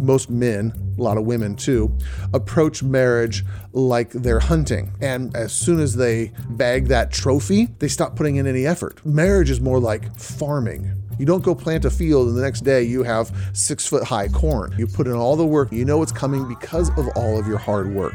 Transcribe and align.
most 0.00 0.30
men, 0.30 0.72
a 0.98 1.02
lot 1.02 1.16
of 1.16 1.24
women 1.24 1.54
too, 1.54 1.96
approach 2.32 2.82
marriage 2.82 3.44
like 3.72 4.10
they're 4.10 4.40
hunting. 4.40 4.92
And 5.00 5.34
as 5.36 5.52
soon 5.52 5.80
as 5.80 5.94
they 5.94 6.32
bag 6.50 6.88
that 6.88 7.12
trophy, 7.12 7.66
they 7.78 7.88
stop 7.88 8.16
putting 8.16 8.36
in 8.36 8.46
any 8.46 8.66
effort. 8.66 9.04
Marriage 9.04 9.50
is 9.50 9.60
more 9.60 9.78
like 9.78 10.18
farming. 10.18 10.90
You 11.18 11.26
don't 11.26 11.44
go 11.44 11.54
plant 11.54 11.84
a 11.84 11.90
field 11.90 12.28
and 12.28 12.36
the 12.36 12.42
next 12.42 12.62
day 12.62 12.82
you 12.82 13.02
have 13.02 13.30
six 13.52 13.86
foot 13.86 14.04
high 14.04 14.28
corn. 14.28 14.74
You 14.78 14.86
put 14.86 15.06
in 15.06 15.12
all 15.12 15.36
the 15.36 15.46
work, 15.46 15.70
you 15.70 15.84
know 15.84 16.02
it's 16.02 16.12
coming 16.12 16.48
because 16.48 16.88
of 16.98 17.08
all 17.14 17.38
of 17.38 17.46
your 17.46 17.58
hard 17.58 17.94
work. 17.94 18.14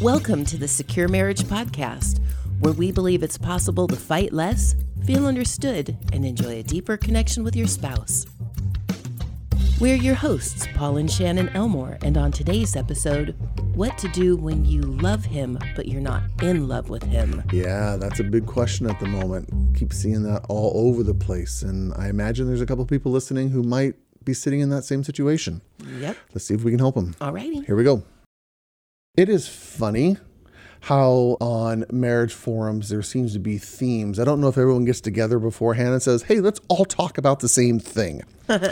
Welcome 0.00 0.44
to 0.44 0.56
the 0.56 0.68
Secure 0.68 1.08
Marriage 1.08 1.42
Podcast, 1.44 2.20
where 2.60 2.74
we 2.74 2.92
believe 2.92 3.22
it's 3.22 3.38
possible 3.38 3.88
to 3.88 3.96
fight 3.96 4.32
less, 4.32 4.76
feel 5.04 5.26
understood, 5.26 5.96
and 6.12 6.24
enjoy 6.24 6.58
a 6.58 6.62
deeper 6.62 6.96
connection 6.96 7.42
with 7.42 7.56
your 7.56 7.66
spouse. 7.66 8.26
We're 9.80 9.94
your 9.94 10.16
hosts, 10.16 10.66
Paul 10.74 10.96
and 10.96 11.08
Shannon 11.08 11.50
Elmore, 11.50 11.98
and 12.02 12.16
on 12.16 12.32
today's 12.32 12.74
episode, 12.74 13.36
what 13.76 13.96
to 13.98 14.08
do 14.08 14.36
when 14.36 14.64
you 14.64 14.80
love 14.80 15.24
him 15.24 15.56
but 15.76 15.86
you're 15.86 16.00
not 16.00 16.24
in 16.42 16.66
love 16.66 16.88
with 16.88 17.04
him. 17.04 17.44
Yeah, 17.52 17.94
that's 17.94 18.18
a 18.18 18.24
big 18.24 18.44
question 18.44 18.90
at 18.90 18.98
the 18.98 19.06
moment. 19.06 19.48
Keep 19.78 19.92
seeing 19.92 20.24
that 20.24 20.44
all 20.48 20.72
over 20.88 21.04
the 21.04 21.14
place. 21.14 21.62
And 21.62 21.94
I 21.94 22.08
imagine 22.08 22.48
there's 22.48 22.60
a 22.60 22.66
couple 22.66 22.84
people 22.86 23.12
listening 23.12 23.50
who 23.50 23.62
might 23.62 23.94
be 24.24 24.34
sitting 24.34 24.58
in 24.58 24.68
that 24.70 24.82
same 24.82 25.04
situation. 25.04 25.60
Yep. 26.00 26.16
Let's 26.34 26.46
see 26.46 26.54
if 26.54 26.64
we 26.64 26.72
can 26.72 26.80
help 26.80 26.96
them. 26.96 27.14
All 27.20 27.32
righty. 27.32 27.60
Here 27.60 27.76
we 27.76 27.84
go. 27.84 28.02
It 29.16 29.28
is 29.28 29.46
funny 29.46 30.16
how 30.80 31.36
on 31.40 31.84
marriage 31.90 32.32
forums 32.32 32.88
there 32.88 33.02
seems 33.02 33.32
to 33.34 33.38
be 33.38 33.58
themes. 33.58 34.18
I 34.18 34.24
don't 34.24 34.40
know 34.40 34.48
if 34.48 34.58
everyone 34.58 34.84
gets 34.84 35.00
together 35.00 35.38
beforehand 35.38 35.90
and 35.90 36.02
says, 36.02 36.22
hey, 36.22 36.40
let's 36.40 36.60
all 36.68 36.84
talk 36.84 37.18
about 37.18 37.40
the 37.40 37.48
same 37.48 37.78
thing. 37.78 38.22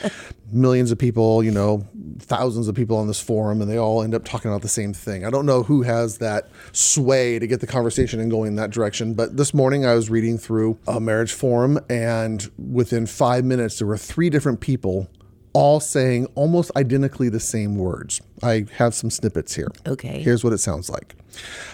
Millions 0.53 0.91
of 0.91 0.99
people, 0.99 1.43
you 1.43 1.51
know, 1.51 1.87
thousands 2.19 2.69
of 2.69 2.75
people 2.75 2.97
on 2.97 3.09
this 3.09 3.21
forum, 3.21 3.61
and 3.61 3.71
they 3.71 3.79
all 3.79 4.03
end 4.03 4.15
up 4.15 4.25
talking 4.25 4.51
about 4.51 4.63
the 4.63 4.69
same 4.69 4.95
thing. 4.95 5.25
I 5.25 5.31
don't 5.31 5.45
know 5.45 5.63
who 5.63 5.83
has 5.83 6.19
that 6.19 6.49
sway 6.73 7.39
to 7.39 7.47
get 7.47 7.61
the 7.61 7.67
conversation 7.67 8.21
and 8.21 8.31
going 8.31 8.49
in 8.49 8.57
that 8.57 8.71
direction, 8.71 9.15
but 9.15 9.37
this 9.37 9.53
morning 9.53 9.85
I 9.85 9.95
was 9.95 10.09
reading 10.09 10.39
through 10.39 10.79
a 10.87 11.01
marriage 11.01 11.33
forum, 11.33 11.79
and 11.91 12.49
within 12.59 13.07
five 13.07 13.45
minutes, 13.45 13.79
there 13.79 13.87
were 13.87 13.99
three 13.99 14.31
different 14.31 14.61
people 14.61 15.09
all 15.57 15.81
saying 15.81 16.27
almost 16.35 16.71
identically 16.77 17.31
the 17.31 17.41
same 17.41 17.77
words. 17.79 18.21
I 18.43 18.67
have 18.77 18.95
some 18.95 19.09
snippets 19.09 19.55
here. 19.55 19.69
Okay. 19.87 20.21
Here's 20.21 20.45
what 20.45 20.53
it 20.53 20.59
sounds 20.59 20.91
like. 20.91 21.15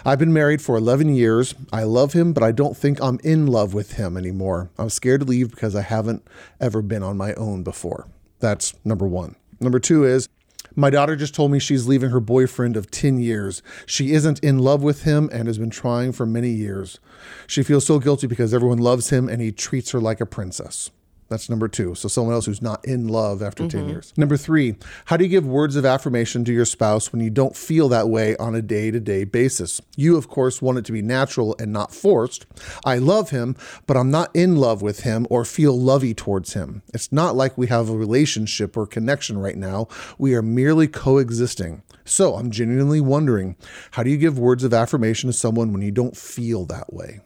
I've 0.05 0.21
been 0.21 0.33
married 0.33 0.63
for 0.63 0.77
11 0.77 1.13
years. 1.17 1.57
I 1.73 1.83
love 1.83 2.13
him, 2.13 2.33
but 2.33 2.45
I 2.45 2.53
don't 2.53 2.77
think 2.77 3.03
I'm 3.03 3.19
in 3.25 3.49
love 3.49 3.75
with 3.75 3.95
him 3.95 4.17
anymore. 4.17 4.71
I'm 4.79 4.89
scared 4.89 5.23
to 5.23 5.27
leave 5.27 5.51
because 5.51 5.75
I 5.75 5.83
haven't 5.83 6.25
ever 6.61 6.81
been 6.81 7.03
on 7.03 7.17
my 7.17 7.35
own 7.35 7.65
before. 7.65 8.07
That's 8.39 8.73
number 8.85 9.05
one. 9.05 9.35
Number 9.59 9.81
two 9.81 10.05
is 10.05 10.29
my 10.77 10.89
daughter 10.89 11.17
just 11.17 11.35
told 11.35 11.51
me 11.51 11.59
she's 11.59 11.89
leaving 11.89 12.11
her 12.11 12.21
boyfriend 12.21 12.77
of 12.77 12.89
10 12.89 13.19
years. 13.19 13.63
She 13.85 14.13
isn't 14.13 14.39
in 14.45 14.61
love 14.61 14.85
with 14.85 15.03
him 15.03 15.29
and 15.33 15.49
has 15.49 15.59
been 15.59 15.71
trying 15.71 16.13
for 16.13 16.25
many 16.25 16.51
years. 16.51 17.01
She 17.49 17.65
feels 17.65 17.85
so 17.85 17.99
guilty 17.99 18.29
because 18.29 18.55
everyone 18.55 18.79
loves 18.79 19.11
him 19.11 19.29
and 19.29 19.43
he 19.43 19.51
treats 19.51 19.91
her 19.91 20.01
like 20.01 20.21
a 20.21 20.27
princess. 20.27 20.93
That's 21.33 21.49
number 21.49 21.67
two. 21.67 21.95
So 21.95 22.09
someone 22.09 22.35
else 22.35 22.45
who's 22.45 22.61
not 22.61 22.85
in 22.85 23.09
love 23.09 23.43
after 23.43 23.67
10 23.67 23.81
mm-hmm. 23.81 23.89
years. 23.89 24.13
Number 24.19 24.37
three, 24.37 24.77
how 25.07 25.17
do 25.17 25.25
you 25.25 25.31
give 25.31 25.47
words 25.47 25.77
of 25.77 25.87
affirmation 25.87 26.45
to 26.45 26.53
your 26.53 26.67
spouse 26.67 27.11
when 27.11 27.23
you 27.23 27.31
don't 27.31 27.57
feel 27.57 27.89
that 27.89 28.11
way 28.11 28.37
on 28.37 28.55
a 28.55 28.61
day 28.61 28.91
to 28.91 29.01
day 29.01 29.25
basis? 29.25 29.81
You, 29.97 30.19
of 30.19 30.29
course, 30.29 30.61
want 30.61 30.77
it 30.77 30.85
to 30.85 30.93
be 30.93 31.01
natural 31.01 31.57
and 31.59 31.73
not 31.73 31.95
forced. 31.95 32.45
I 32.85 32.99
love 32.99 33.31
him, 33.31 33.57
but 33.87 33.97
I'm 33.97 34.11
not 34.11 34.31
in 34.37 34.57
love 34.57 34.83
with 34.83 35.01
him 35.01 35.27
or 35.31 35.47
feel 35.47 35.73
lovey 35.79 36.13
towards 36.13 36.53
him. 36.53 36.83
It's 36.93 37.11
not 37.11 37.35
like 37.35 37.57
we 37.57 37.69
have 37.69 37.89
a 37.89 37.97
relationship 37.97 38.77
or 38.77 38.87
connection 38.87 39.39
right 39.39 39.57
now. 39.57 39.89
We 40.19 40.35
are 40.35 40.43
merely 40.43 40.87
coexisting. 40.87 41.83
So 42.05 42.35
I'm 42.35 42.51
genuinely 42.51 43.01
wondering, 43.01 43.57
how 43.93 44.03
do 44.03 44.11
you 44.11 44.19
give 44.19 44.39
words 44.39 44.65
of 44.65 44.75
affirmation 44.75 45.31
to 45.31 45.33
someone 45.33 45.73
when 45.73 45.81
you 45.81 45.93
don't 45.93 46.15
feel 46.15 46.67
that 46.67 46.93
way? 46.93 47.21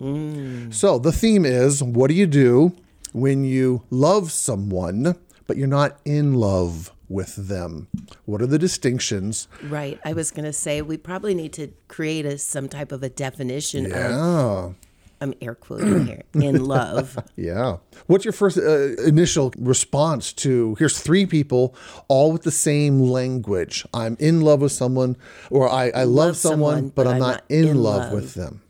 Mm. 0.00 0.72
So 0.72 0.98
the 0.98 1.12
theme 1.12 1.44
is 1.44 1.82
what 1.82 2.08
do 2.08 2.14
you 2.14 2.26
do 2.26 2.74
when 3.14 3.44
you 3.44 3.82
love 3.90 4.30
someone, 4.32 5.16
but 5.46 5.56
you're 5.56 5.66
not 5.68 5.98
in 6.04 6.34
love 6.34 6.90
with 7.08 7.36
them? 7.48 7.88
What 8.24 8.42
are 8.42 8.46
the 8.46 8.58
distinctions? 8.58 9.46
Right. 9.62 10.00
I 10.04 10.12
was 10.12 10.30
going 10.30 10.44
to 10.44 10.52
say 10.52 10.82
we 10.82 10.96
probably 10.96 11.34
need 11.34 11.52
to 11.54 11.68
create 11.88 12.26
a, 12.26 12.36
some 12.38 12.68
type 12.68 12.90
of 12.92 13.02
a 13.02 13.08
definition 13.08 13.86
of, 13.86 13.92
Yeah. 13.92 14.70
I'm 15.20 15.32
air 15.40 15.54
quoting 15.54 16.06
here, 16.06 16.22
in 16.34 16.64
love. 16.76 17.16
Yeah. 17.36 17.76
What's 18.08 18.24
your 18.26 18.32
first 18.32 18.58
uh, 18.58 18.94
initial 19.04 19.54
response 19.58 20.32
to 20.34 20.74
here's 20.78 20.98
three 20.98 21.24
people 21.24 21.74
all 22.08 22.32
with 22.32 22.42
the 22.42 22.50
same 22.50 23.00
language? 23.00 23.86
I'm 23.94 24.16
in 24.18 24.40
love 24.42 24.60
with 24.60 24.72
someone, 24.72 25.16
or 25.50 25.68
I, 25.70 25.90
I 25.90 26.02
love, 26.02 26.14
Love 26.26 26.36
someone, 26.36 26.74
someone, 26.76 26.88
but, 26.94 27.06
I'm, 27.06 27.20
not, 27.20 27.44
in, 27.48 27.80
love, 27.80 28.02
love. 28.02 28.12
with 28.12 28.34
them. 28.34 28.60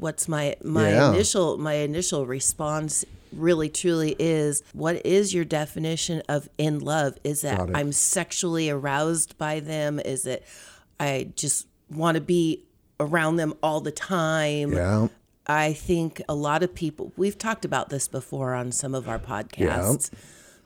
What's 0.00 0.28
my 0.28 0.56
my 0.62 0.90
Yeah. 0.90 1.10
initial 1.12 1.56
my 1.58 1.74
initial 1.74 2.26
response 2.26 3.04
really 3.32 3.68
truly 3.68 4.14
is 4.18 4.62
what 4.72 5.04
is 5.04 5.34
your 5.34 5.44
definition 5.44 6.22
of 6.28 6.48
in 6.58 6.78
love? 6.80 7.18
Is 7.24 7.40
that 7.42 7.60
i'm 7.74 7.92
sexually 7.92 8.70
aroused 8.70 9.36
by 9.38 9.60
them? 9.60 9.98
Is 10.00 10.26
it 10.26 10.44
i 11.00 11.28
just 11.36 11.66
want 11.90 12.14
to 12.16 12.20
be 12.20 12.62
around 13.00 13.36
them 13.36 13.54
all 13.62 13.80
the 13.80 13.92
time? 13.92 14.72
Yeah. 14.72 15.08
i 15.46 15.72
think 15.72 16.22
a 16.28 16.34
lot 16.34 16.62
of 16.62 16.74
people 16.74 17.12
we've 17.16 17.38
talked 17.38 17.64
about 17.64 17.88
this 17.90 18.08
before 18.08 18.54
on 18.54 18.72
some 18.72 18.94
of 18.94 19.08
our 19.08 19.18
podcasts 19.18 20.10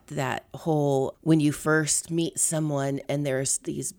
that 0.09 0.45
whole 0.55 1.15
when 1.23 1.39
you 1.41 1.53
first 1.53 2.11
meet 2.11 2.39
someone 2.39 3.01
and 3.09 3.25
there's 3.27 3.59
these 3.59 3.95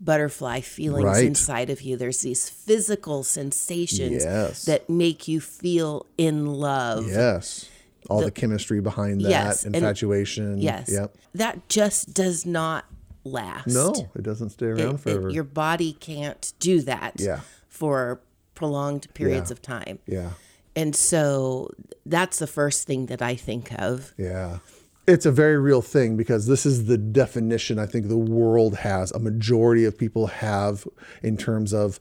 butterfly 0.00 0.60
feelings 0.60 1.04
Right. 1.04 1.24
inside 1.24 1.70
of 1.70 1.80
you 1.82 1.96
there's 1.96 2.20
these 2.20 2.48
physical 2.48 3.22
sensations 3.22 4.24
Yes. 4.24 4.64
that 4.64 4.90
make 4.90 5.28
you 5.28 5.40
feel 5.40 6.06
in 6.18 6.46
love 6.46 7.08
Yes. 7.08 7.66
All 8.10 8.20
the, 8.20 8.30
chemistry 8.30 8.80
behind 8.80 9.22
that, 9.22 9.30
Yes, 9.30 9.64
and- 9.64 9.74
infatuation. 9.74 10.58
yes 10.58 10.88
Yep. 10.90 11.16
that 11.34 11.68
just 11.68 12.12
does 12.12 12.44
not 12.44 12.84
last 13.24 13.68
No, 13.68 13.94
it 14.14 14.22
doesn't 14.22 14.50
stay 14.50 14.66
around 14.66 14.96
it- 14.96 15.00
forever. 15.00 15.30
your 15.30 15.44
body 15.44 15.94
can't 15.94 16.52
do 16.60 16.82
that 16.82 17.14
Yeah. 17.18 17.40
for 17.68 18.20
prolonged 18.54 19.06
periods 19.14 19.50
Yeah. 19.50 19.54
of 19.54 19.62
time 19.62 19.98
yeah. 20.06 20.30
and 20.76 20.94
so 20.94 21.70
that's 22.04 22.38
the 22.38 22.46
first 22.46 22.86
thing 22.86 23.06
that 23.06 23.22
i 23.22 23.34
think 23.36 23.72
of 23.80 24.12
Yeah. 24.18 24.58
It's 25.06 25.26
a 25.26 25.32
very 25.32 25.58
real 25.58 25.82
thing 25.82 26.16
because 26.16 26.46
this 26.46 26.64
is 26.64 26.86
the 26.86 26.96
definition 26.96 27.78
I 27.78 27.84
think 27.84 28.08
the 28.08 28.16
world 28.16 28.76
has, 28.76 29.12
a 29.12 29.18
majority 29.18 29.84
of 29.84 29.98
people 29.98 30.28
have 30.28 30.88
in 31.22 31.36
terms 31.36 31.74
of 31.74 32.00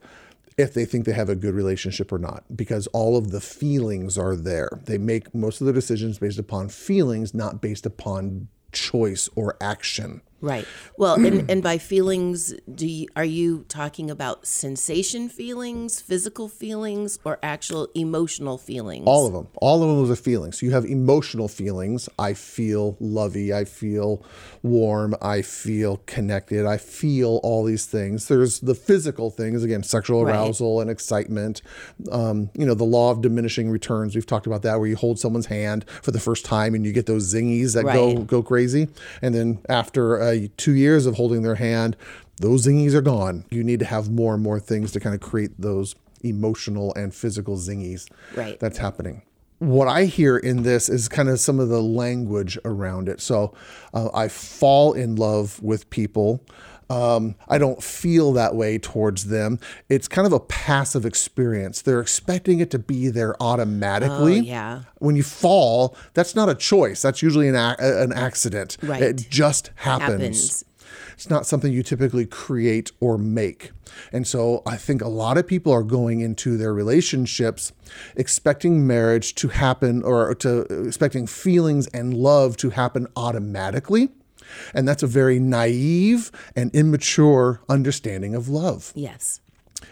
if 0.57 0.73
they 0.73 0.85
think 0.85 1.05
they 1.05 1.11
have 1.13 1.29
a 1.29 1.35
good 1.35 1.53
relationship 1.53 2.13
or 2.13 2.19
not, 2.19 2.45
because 2.55 2.87
all 2.87 3.17
of 3.17 3.31
the 3.31 3.41
feelings 3.41 4.17
are 4.17 4.35
there. 4.35 4.69
They 4.85 4.97
make 4.97 5.33
most 5.35 5.59
of 5.59 5.65
their 5.65 5.73
decisions 5.73 6.19
based 6.19 6.39
upon 6.39 6.69
feelings, 6.69 7.33
not 7.33 7.59
based 7.59 7.85
upon 7.85 8.47
choice 8.71 9.29
or 9.35 9.57
action. 9.59 10.21
Right. 10.43 10.67
Well, 10.95 11.15
and, 11.15 11.49
and 11.49 11.63
by 11.63 11.79
feelings, 11.79 12.53
do 12.73 12.87
you, 12.87 13.07
are 13.15 13.25
you 13.25 13.65
talking 13.67 14.11
about 14.11 14.45
sensation 14.45 15.27
feelings, 15.27 15.99
physical 15.99 16.47
feelings, 16.47 17.17
or 17.25 17.39
actual 17.41 17.87
emotional 17.95 18.59
feelings? 18.59 19.05
All 19.07 19.25
of 19.25 19.33
them. 19.33 19.47
All 19.55 19.81
of 19.81 19.89
them 19.89 20.11
are 20.11 20.15
feelings. 20.15 20.59
So 20.59 20.67
you 20.67 20.71
have 20.73 20.85
emotional 20.85 21.47
feelings. 21.47 22.09
I 22.19 22.35
feel 22.35 22.95
lovey. 22.99 23.51
I 23.51 23.65
feel 23.65 24.23
warm. 24.61 25.15
I 25.19 25.41
feel 25.41 26.01
connected. 26.05 26.65
I 26.67 26.77
feel 26.77 27.39
all 27.43 27.63
these 27.63 27.87
things. 27.87 28.27
There's 28.27 28.59
the 28.59 28.75
physical 28.75 29.31
things, 29.31 29.63
again, 29.63 29.81
sexual 29.81 30.23
Right. 30.23 30.35
arousal 30.35 30.79
and 30.79 30.91
excitement. 30.91 31.63
Um, 32.11 32.51
you 32.53 32.67
know, 32.67 32.75
the 32.75 32.83
law 32.83 33.09
of 33.09 33.21
diminishing 33.21 33.69
returns. 33.71 34.13
We've 34.13 34.27
talked 34.27 34.45
about 34.45 34.61
that 34.61 34.77
where 34.77 34.87
you 34.87 34.95
hold 34.95 35.17
someone's 35.19 35.47
hand 35.47 35.85
for 36.03 36.11
the 36.11 36.19
first 36.19 36.45
time 36.45 36.75
and 36.75 36.85
you 36.85 36.91
get 36.93 37.07
those 37.07 37.33
zingies 37.33 37.73
that 37.73 37.83
go 37.83 38.13
Right. 38.15 38.27
go 38.27 38.43
crazy. 38.43 38.89
And 39.23 39.33
then 39.33 39.59
after 39.67 40.21
two 40.57 40.73
years 40.73 41.05
of 41.05 41.15
holding 41.15 41.41
their 41.43 41.55
hand, 41.55 41.95
those 42.37 42.65
zingies 42.67 42.93
are 42.93 43.01
gone. 43.01 43.45
You 43.51 43.63
need 43.63 43.79
to 43.79 43.85
have 43.85 44.09
more 44.09 44.33
and 44.33 44.43
more 44.43 44.59
things 44.59 44.91
to 44.93 44.99
kind 44.99 45.13
of 45.15 45.21
create 45.21 45.51
those 45.59 45.95
emotional 46.21 46.93
and 46.95 47.13
physical 47.13 47.57
zingies 47.57 48.09
Right. 48.35 48.59
that's 48.59 48.77
happening. 48.77 49.21
What 49.59 49.87
I 49.87 50.05
hear 50.05 50.37
in 50.37 50.63
this 50.63 50.89
is 50.89 51.07
kind 51.07 51.29
of 51.29 51.39
some 51.39 51.59
of 51.59 51.69
the 51.69 51.81
language 51.81 52.57
around 52.65 53.07
it. 53.07 53.21
So 53.21 53.53
uh, 53.93 54.09
I 54.13 54.27
fall 54.27 54.93
in 54.93 55.15
love 55.15 55.61
with 55.61 55.89
people. 55.89 56.41
Um, 56.89 57.35
I 57.47 57.57
don't 57.57 57.81
feel 57.81 58.33
that 58.33 58.55
way 58.55 58.77
towards 58.77 59.25
them. 59.25 59.59
It's 59.89 60.07
kind 60.07 60.27
of 60.27 60.33
a 60.33 60.39
passive 60.39 61.05
experience. 61.05 61.81
They're 61.81 62.01
expecting 62.01 62.59
it 62.59 62.69
to 62.71 62.79
be 62.79 63.09
there 63.09 63.41
automatically. 63.41 64.39
Oh, 64.39 64.43
yeah. 64.43 64.81
When 64.99 65.15
you 65.15 65.23
fall, 65.23 65.95
that's 66.13 66.35
not 66.35 66.49
a 66.49 66.55
choice. 66.55 67.01
That's 67.01 67.21
usually 67.21 67.47
an, 67.47 67.55
ac- 67.55 67.77
an 67.79 68.13
accident. 68.13 68.77
Right. 68.81 69.01
It 69.01 69.27
just 69.29 69.71
happens. 69.75 70.11
Happens. 70.11 70.65
It's 71.13 71.29
not 71.29 71.45
something 71.45 71.71
you 71.71 71.83
typically 71.83 72.25
create 72.25 72.91
or 72.99 73.17
make. 73.17 73.71
And 74.11 74.27
so 74.27 74.61
I 74.65 74.77
think 74.77 75.01
a 75.01 75.07
lot 75.07 75.37
of 75.37 75.47
people 75.47 75.71
are 75.71 75.83
going 75.83 76.21
into 76.21 76.57
their 76.57 76.73
relationships 76.73 77.71
expecting 78.15 78.85
marriage 78.85 79.35
to 79.35 79.49
happen 79.49 80.03
or 80.03 80.33
to 80.35 80.61
expecting 80.85 81.27
feelings 81.27 81.87
and 81.87 82.13
love 82.13 82.57
to 82.57 82.71
happen 82.71 83.07
automatically. 83.15 84.09
And 84.73 84.87
that's 84.87 85.03
a 85.03 85.07
very 85.07 85.39
naive 85.39 86.31
and 86.55 86.73
immature 86.73 87.61
understanding 87.69 88.35
of 88.35 88.49
love. 88.49 88.91
Yes. 88.95 89.41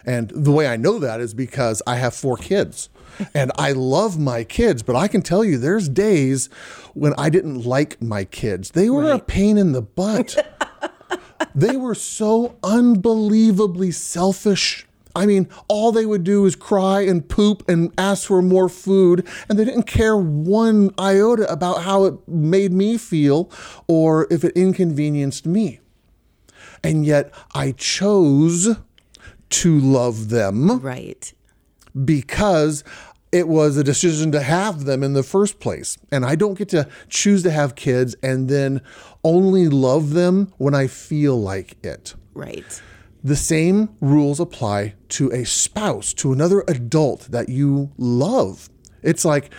And 0.04 0.30
the 0.30 0.52
way 0.52 0.66
I 0.66 0.76
know 0.76 0.98
that 0.98 1.20
is 1.20 1.34
because 1.34 1.82
I 1.86 1.96
have 1.96 2.14
four 2.14 2.36
kids 2.36 2.88
and 3.34 3.52
I 3.58 3.72
love 3.72 4.18
my 4.18 4.44
kids, 4.44 4.82
but 4.82 4.96
I 4.96 5.08
can 5.08 5.22
tell 5.22 5.44
you 5.44 5.58
there's 5.58 5.88
days 5.88 6.48
when 6.94 7.14
I 7.18 7.30
didn't 7.30 7.62
like 7.62 8.00
my 8.00 8.24
kids. 8.24 8.70
They 8.70 8.90
were 8.90 9.10
a 9.10 9.18
pain 9.18 9.58
in 9.58 9.72
the 9.72 9.82
butt. 9.82 10.36
they 11.54 11.76
were 11.76 11.94
so 11.94 12.56
unbelievably 12.62 13.90
selfish. 13.92 14.86
I 15.14 15.26
mean, 15.26 15.48
all 15.68 15.92
they 15.92 16.06
would 16.06 16.24
do 16.24 16.46
is 16.46 16.56
cry 16.56 17.02
and 17.02 17.28
poop 17.28 17.68
and 17.68 17.92
ask 17.98 18.26
for 18.26 18.40
more 18.42 18.68
food, 18.68 19.26
and 19.48 19.58
they 19.58 19.64
didn't 19.64 19.82
care 19.86 20.16
one 20.16 20.90
iota 20.98 21.50
about 21.52 21.82
how 21.82 22.04
it 22.04 22.14
made 22.28 22.72
me 22.72 22.96
feel 22.98 23.50
or 23.86 24.26
if 24.30 24.42
it 24.44 24.56
inconvenienced 24.56 25.46
me. 25.46 25.80
And 26.82 27.04
yet 27.04 27.32
I 27.54 27.72
chose 27.72 28.76
to 29.50 29.78
love 29.78 30.30
them 30.30 30.78
Right. 30.80 31.32
because 32.04 32.82
it 33.30 33.48
was 33.48 33.76
a 33.76 33.84
decision 33.84 34.32
to 34.32 34.40
have 34.40 34.84
them 34.84 35.02
in 35.02 35.12
the 35.14 35.22
first 35.22 35.60
place. 35.60 35.96
And 36.10 36.24
I 36.24 36.34
don't 36.34 36.58
get 36.58 36.68
to 36.70 36.88
choose 37.08 37.42
to 37.44 37.50
have 37.50 37.74
kids 37.74 38.14
and 38.22 38.48
then 38.48 38.80
only 39.24 39.68
love 39.68 40.10
them 40.10 40.52
when 40.58 40.74
I 40.74 40.86
feel 40.86 41.40
like 41.40 41.76
it. 41.84 42.14
Right. 42.34 42.80
The 43.24 43.36
same 43.36 43.90
rules 44.00 44.40
apply 44.40 44.94
to 45.10 45.30
a 45.30 45.44
spouse, 45.44 46.12
to 46.14 46.32
another 46.32 46.64
adult 46.66 47.28
that 47.30 47.48
you 47.48 47.92
love. 47.96 48.68
It's 49.00 49.24
like, 49.24 49.54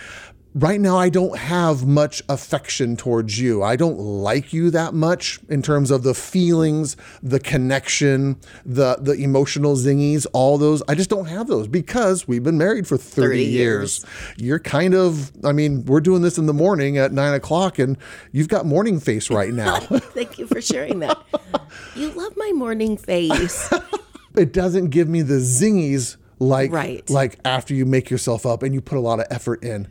right 0.54 0.80
now, 0.80 0.96
I 0.96 1.08
don't 1.08 1.36
have 1.36 1.84
much 1.84 2.22
affection 2.28 2.96
towards 2.96 3.38
you. 3.38 3.62
I 3.62 3.76
don't 3.76 3.98
like 3.98 4.52
you 4.52 4.70
that 4.70 4.94
much 4.94 5.40
in 5.48 5.62
terms 5.62 5.90
of 5.90 6.02
the 6.02 6.14
feelings, 6.14 6.96
the 7.22 7.40
connection, 7.40 8.36
the, 8.64 8.96
the 9.00 9.12
emotional 9.14 9.74
zingies, 9.74 10.26
all 10.32 10.56
those. 10.56 10.82
I 10.88 10.94
just 10.94 11.10
don't 11.10 11.26
have 11.26 11.48
those 11.48 11.66
because 11.66 12.28
we've 12.28 12.42
been 12.42 12.58
married 12.58 12.86
for 12.86 12.96
30, 12.96 13.28
30 13.28 13.44
years. 13.44 14.04
You're 14.36 14.60
kind 14.60 14.94
of, 14.94 15.32
I 15.44 15.52
mean, 15.52 15.84
we're 15.84 16.00
doing 16.00 16.22
this 16.22 16.38
in 16.38 16.46
the 16.46 16.54
morning 16.54 16.98
at 16.98 17.12
nine 17.12 17.34
o'clock 17.34 17.78
and 17.78 17.98
you've 18.32 18.48
got 18.48 18.64
morning 18.64 19.00
face 19.00 19.30
right 19.30 19.52
now. 19.52 19.80
Thank 19.80 20.38
you 20.38 20.46
for 20.46 20.60
sharing 20.60 21.00
that. 21.00 21.20
you 21.96 22.10
love 22.10 22.36
my 22.36 22.52
morning 22.54 22.96
face. 22.96 23.72
it 24.36 24.52
doesn't 24.52 24.90
give 24.90 25.08
me 25.08 25.22
the 25.22 25.34
zingies 25.34 26.16
like 26.38 26.70
Right. 26.72 27.08
like 27.10 27.38
after 27.44 27.74
you 27.74 27.86
make 27.86 28.10
yourself 28.10 28.44
up 28.46 28.62
and 28.62 28.74
you 28.74 28.80
put 28.80 28.98
a 28.98 29.00
lot 29.00 29.20
of 29.20 29.26
effort 29.30 29.62
in. 29.62 29.88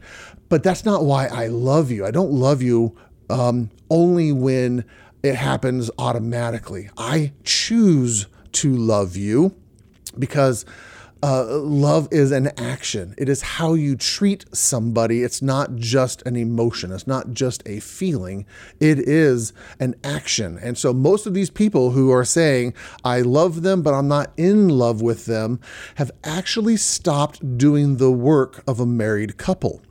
But 0.50 0.64
that's 0.64 0.86
not 0.86 1.04
why 1.06 1.28
I 1.28 1.48
love 1.48 1.90
you. 1.92 2.06
I 2.06 2.12
don't 2.12 2.32
love 2.32 2.62
you 2.62 2.96
um, 3.30 3.70
only 3.90 4.32
when 4.32 4.86
it 5.24 5.36
happens 5.36 5.90
automatically. 5.98 6.90
I 6.98 7.32
choose 7.44 8.28
to 8.54 8.76
love 8.76 9.16
you 9.16 9.56
because 10.20 10.66
uh, 11.24 11.46
love 11.60 12.10
is 12.12 12.32
an 12.32 12.48
action. 12.60 13.16
It 13.18 13.30
is 13.30 13.42
how 13.42 13.76
you 13.76 13.96
treat 13.96 14.44
somebody. 14.54 15.24
It's 15.24 15.42
not 15.42 15.76
just 15.78 16.22
an 16.24 16.36
emotion. 16.36 16.92
It's 16.92 17.08
not 17.08 17.32
just 17.32 17.64
a 17.66 17.80
feeling. 17.80 18.46
It 18.82 19.00
is 19.00 19.54
an 19.80 19.96
action. 20.04 20.60
And 20.62 20.78
so, 20.78 20.92
most 20.94 21.26
of 21.26 21.34
these 21.34 21.50
people 21.50 21.92
who 21.92 22.12
are 22.12 22.26
saying, 22.26 22.74
I 23.06 23.22
love 23.22 23.62
them, 23.62 23.82
but 23.82 23.94
I'm 23.94 24.10
not 24.10 24.34
in 24.36 24.68
love 24.68 25.02
with 25.02 25.26
them, 25.26 25.62
have 25.96 26.12
actually 26.26 26.76
stopped 26.76 27.58
doing 27.58 27.98
the 27.98 28.12
work 28.12 28.62
of 28.68 28.82
a 28.82 28.86
married 28.86 29.38
couple. 29.38 29.82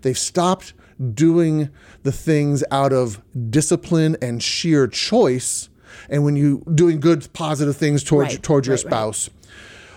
They've 0.00 0.18
stopped 0.18 0.72
doing 1.14 1.68
the 2.02 2.12
things 2.12 2.64
out 2.70 2.94
of 2.94 3.22
discipline 3.50 4.16
and 4.22 4.42
sheer 4.42 4.86
choice. 4.86 5.68
And 6.08 6.24
when 6.24 6.36
you 6.36 6.62
doing 6.74 6.98
good, 6.98 7.30
positive 7.34 7.76
things 7.76 8.02
towards 8.02 8.34
Right, 8.34 8.42
towards 8.42 8.66
your 8.66 8.76
right, 8.76 8.84
right. 8.84 9.34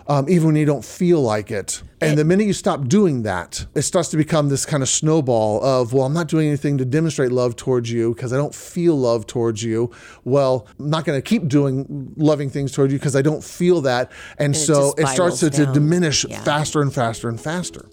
Um, 0.07 0.27
even 0.29 0.47
when 0.47 0.55
you 0.55 0.65
don't 0.65 0.83
feel 0.85 1.21
like 1.21 1.51
it. 1.51 1.81
And 2.03 2.17
the 2.17 2.25
minute 2.25 2.47
you 2.47 2.53
stop 2.53 2.87
doing 2.87 3.21
that, 3.23 3.67
it 3.75 3.83
starts 3.83 4.09
to 4.09 4.17
become 4.17 4.49
this 4.49 4.65
kind 4.65 4.81
of 4.81 4.89
snowball 4.89 5.63
of, 5.63 5.93
well, 5.93 6.05
I'm 6.05 6.13
not 6.13 6.27
doing 6.27 6.47
anything 6.47 6.79
to 6.79 6.85
demonstrate 6.85 7.31
love 7.31 7.55
towards 7.55 7.91
you 7.91 8.15
because 8.15 8.33
I 8.33 8.37
don't 8.37 8.55
feel 8.55 8.95
love 8.95 9.27
towards 9.27 9.61
you. 9.61 9.91
Well, 10.23 10.65
I'm 10.79 10.89
not 10.89 11.05
going 11.05 11.17
to 11.17 11.21
keep 11.21 11.47
doing 11.47 12.11
loving 12.17 12.49
things 12.49 12.71
towards 12.71 12.91
you 12.91 12.97
because 12.97 13.15
I 13.15 13.21
don't 13.21 13.43
feel 13.43 13.81
that. 13.81 14.11
And, 14.39 14.55
it 14.55 14.57
so 14.57 14.73
just 14.97 14.99
it 14.99 15.07
starts 15.09 15.39
to, 15.41 15.49
to 15.51 15.67
diminish 15.67 16.25
Yeah. 16.25 16.43
faster 16.43 16.81
and 16.81 16.91
faster 16.91 17.29
and 17.29 17.39
faster. 17.39 17.85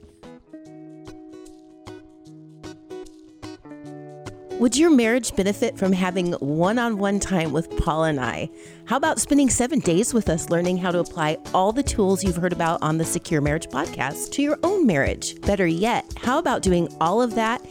Would 4.58 4.76
your 4.76 4.90
marriage 4.90 5.36
benefit 5.36 5.78
from 5.78 5.92
having 5.92 6.32
one 6.32 6.80
on 6.80 6.98
one 6.98 7.20
time 7.20 7.52
with 7.52 7.70
Paul 7.76 8.02
and 8.02 8.18
I? 8.18 8.50
How 8.86 8.96
about 8.96 9.20
spending 9.20 9.48
seven 9.48 9.78
days 9.78 10.12
with 10.12 10.28
us 10.28 10.50
learning 10.50 10.78
how 10.78 10.90
to 10.90 10.98
apply 10.98 11.38
all 11.54 11.70
the 11.70 11.84
tools 11.84 12.24
you've 12.24 12.34
heard 12.34 12.52
about 12.52 12.82
on 12.82 12.98
the 12.98 13.04
Secure 13.04 13.40
Marriage 13.40 13.68
podcast 13.68 14.32
to 14.32 14.42
your 14.42 14.58
own 14.64 14.84
marriage? 14.84 15.40
Better 15.42 15.68
yet, 15.68 16.12
how 16.16 16.40
about 16.40 16.62
doing 16.62 16.88
all 17.00 17.22
of 17.22 17.36
that 17.36 17.64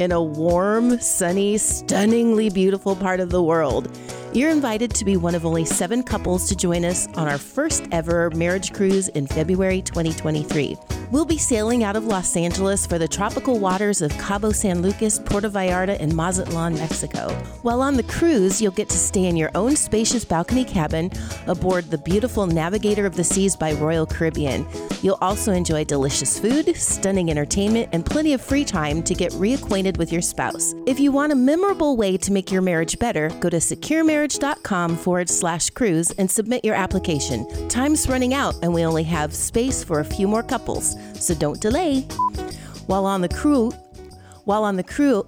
in 0.00 0.10
a 0.10 0.20
warm, 0.20 0.98
sunny, 0.98 1.58
stunningly 1.58 2.50
beautiful 2.50 2.96
part 2.96 3.20
of 3.20 3.30
the 3.30 3.42
world? 3.42 3.96
You're 4.32 4.50
invited 4.50 4.92
to 4.94 5.04
be 5.04 5.16
one 5.16 5.36
of 5.36 5.46
only 5.46 5.64
seven 5.64 6.02
couples 6.02 6.48
to 6.48 6.56
join 6.56 6.84
us 6.84 7.06
on 7.14 7.28
our 7.28 7.38
first 7.38 7.86
ever 7.92 8.30
marriage 8.30 8.72
cruise 8.72 9.06
in 9.06 9.28
February 9.28 9.80
2023. 9.80 10.76
We'll 11.12 11.26
be 11.26 11.36
sailing 11.36 11.84
out 11.84 11.94
of 11.94 12.06
Los 12.06 12.36
Angeles 12.36 12.86
for 12.86 12.98
the 12.98 13.06
tropical 13.06 13.58
waters 13.58 14.00
of 14.00 14.16
Cabo 14.16 14.50
San 14.50 14.80
Lucas, 14.80 15.18
Puerto 15.18 15.50
Vallarta, 15.50 16.00
and 16.00 16.16
Mazatlan, 16.16 16.72
Mexico. 16.76 17.28
While 17.60 17.82
on 17.82 17.98
the 17.98 18.02
cruise, 18.04 18.62
you'll 18.62 18.72
get 18.72 18.88
to 18.88 18.96
stay 18.96 19.26
in 19.26 19.36
your 19.36 19.50
own 19.54 19.76
spacious 19.76 20.24
balcony 20.24 20.64
cabin 20.64 21.10
aboard 21.46 21.90
the 21.90 21.98
beautiful 21.98 22.46
Navigator 22.46 23.04
of 23.04 23.14
the 23.14 23.24
Seas 23.24 23.54
by 23.54 23.74
Royal 23.74 24.06
Caribbean. 24.06 24.66
You'll 25.02 25.18
also 25.20 25.52
enjoy 25.52 25.84
delicious 25.84 26.38
food, 26.38 26.74
stunning 26.76 27.30
entertainment, 27.30 27.90
and 27.92 28.06
plenty 28.06 28.32
of 28.32 28.40
free 28.40 28.64
time 28.64 29.02
to 29.02 29.14
get 29.14 29.32
reacquainted 29.32 29.98
with 29.98 30.12
your 30.12 30.22
spouse. 30.22 30.74
If 30.86 30.98
you 30.98 31.12
want 31.12 31.32
a 31.32 31.36
memorable 31.36 31.94
way 31.94 32.16
to 32.16 32.32
make 32.32 32.50
your 32.50 32.62
marriage 32.62 32.98
better, 32.98 33.28
go 33.38 33.50
to 33.50 33.58
securemarriage.com 33.58 34.96
forward 34.96 35.28
slash 35.28 35.68
cruise 35.68 36.10
and 36.12 36.30
submit 36.30 36.64
your 36.64 36.74
application. 36.74 37.68
Time's 37.68 38.08
running 38.08 38.32
out, 38.32 38.54
and 38.62 38.72
we 38.72 38.86
only 38.86 39.02
have 39.02 39.34
space 39.34 39.84
for 39.84 40.00
a 40.00 40.04
few 40.06 40.26
more 40.26 40.42
couples, 40.42 40.96
so 41.14 41.34
don't 41.34 41.60
delay. 41.60 42.00
While 42.86 43.06
on 43.06 43.20
the 43.20 43.28
crew, 43.28 43.70
while 44.44 44.64
on 44.64 44.76
the 44.76 44.82
crew, 44.82 45.26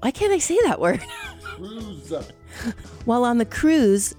why 0.00 0.10
can't 0.10 0.32
I 0.32 0.38
say 0.38 0.58
that 0.64 0.80
word? 0.80 1.02
Cruise. 1.42 2.12
while 3.04 3.24
on 3.24 3.38
the 3.38 3.44
cruise, 3.44 4.14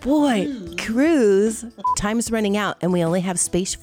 boy, 0.00 0.48
cruise, 0.78 1.64
time's 1.96 2.30
running 2.30 2.56
out, 2.56 2.76
and 2.80 2.92
we 2.92 3.04
only 3.04 3.20
have 3.20 3.38
space. 3.38 3.76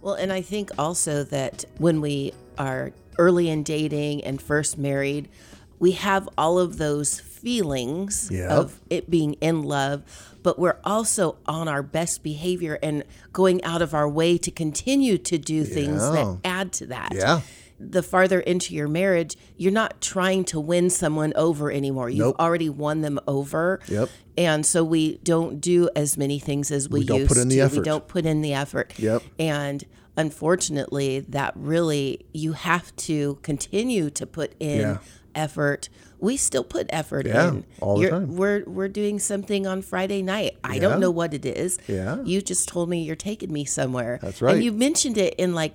Well, 0.00 0.14
and 0.14 0.32
I 0.32 0.42
think 0.42 0.70
also 0.78 1.24
that 1.24 1.64
when 1.78 2.02
we 2.02 2.34
are 2.58 2.92
early 3.18 3.48
in 3.48 3.62
dating 3.62 4.22
and 4.24 4.40
first 4.40 4.76
married, 4.76 5.30
we 5.78 5.92
have 5.92 6.28
all 6.36 6.58
of 6.58 6.76
those 6.76 7.20
feelings 7.44 8.28
Yep. 8.32 8.50
of 8.50 8.80
it 8.90 9.10
being 9.10 9.34
in 9.34 9.62
love, 9.62 10.02
but 10.42 10.58
we're 10.58 10.78
also 10.82 11.36
on 11.46 11.68
our 11.68 11.82
best 11.82 12.22
behavior 12.22 12.78
and 12.82 13.04
going 13.32 13.62
out 13.64 13.82
of 13.82 13.92
our 13.94 14.08
way 14.08 14.38
to 14.38 14.50
continue 14.50 15.18
to 15.18 15.38
do 15.38 15.62
things 15.64 16.00
that 16.00 16.38
add 16.44 16.72
to 16.72 16.86
that. 16.86 17.12
Yeah. 17.14 17.42
The 17.78 18.02
farther 18.02 18.40
into 18.40 18.74
your 18.74 18.88
marriage, 18.88 19.36
you're 19.58 19.72
not 19.72 20.00
trying 20.00 20.44
to 20.46 20.60
win 20.60 20.88
someone 20.90 21.32
over 21.36 21.70
anymore. 21.70 22.08
You've 22.08 22.18
Nope. 22.28 22.36
already 22.40 22.70
won 22.70 23.02
them 23.02 23.18
over. 23.26 23.80
Yep. 23.88 24.08
And 24.38 24.64
so 24.64 24.82
we 24.82 25.18
don't 25.22 25.60
do 25.60 25.90
as 25.94 26.16
many 26.16 26.38
things 26.38 26.70
as 26.70 26.88
we, 26.88 27.00
We 27.00 27.06
don't 27.06 27.18
used 27.20 27.28
put 27.28 27.38
in 27.38 27.48
the 27.48 27.56
to. 27.68 27.76
We 27.80 27.82
don't 27.84 28.08
put 28.08 28.24
in 28.26 28.40
the 28.42 28.54
effort. 28.54 28.94
Yep. 28.98 29.22
And 29.38 29.84
unfortunately, 30.16 31.20
that 31.28 31.52
really 31.56 32.24
you 32.32 32.52
have 32.52 32.94
to 32.96 33.38
continue 33.42 34.08
to 34.10 34.26
put 34.26 34.54
in 34.60 34.80
Yeah. 34.80 34.98
Effort. 35.34 35.88
We 36.18 36.36
still 36.36 36.64
put 36.64 36.86
effort 36.90 37.26
Yeah, 37.26 37.48
in. 37.48 37.64
all 37.80 37.96
the 37.96 38.02
You're- 38.02 38.10
time. 38.12 38.36
We're 38.36 38.64
we're 38.66 38.88
doing 38.88 39.18
something 39.18 39.66
on 39.66 39.82
Friday 39.82 40.22
night. 40.22 40.56
I 40.64 40.74
Yeah. 40.74 40.80
don't 40.80 41.00
know 41.00 41.10
what 41.10 41.34
it 41.34 41.44
is. 41.44 41.78
Yeah. 41.86 42.22
You 42.24 42.40
just 42.40 42.68
told 42.68 42.88
me 42.88 43.02
you're 43.02 43.16
taking 43.16 43.52
me 43.52 43.64
somewhere. 43.64 44.18
That's 44.22 44.40
right. 44.40 44.54
And 44.54 44.64
you 44.64 44.72
mentioned 44.72 45.18
it 45.18 45.34
in 45.34 45.54
like 45.54 45.74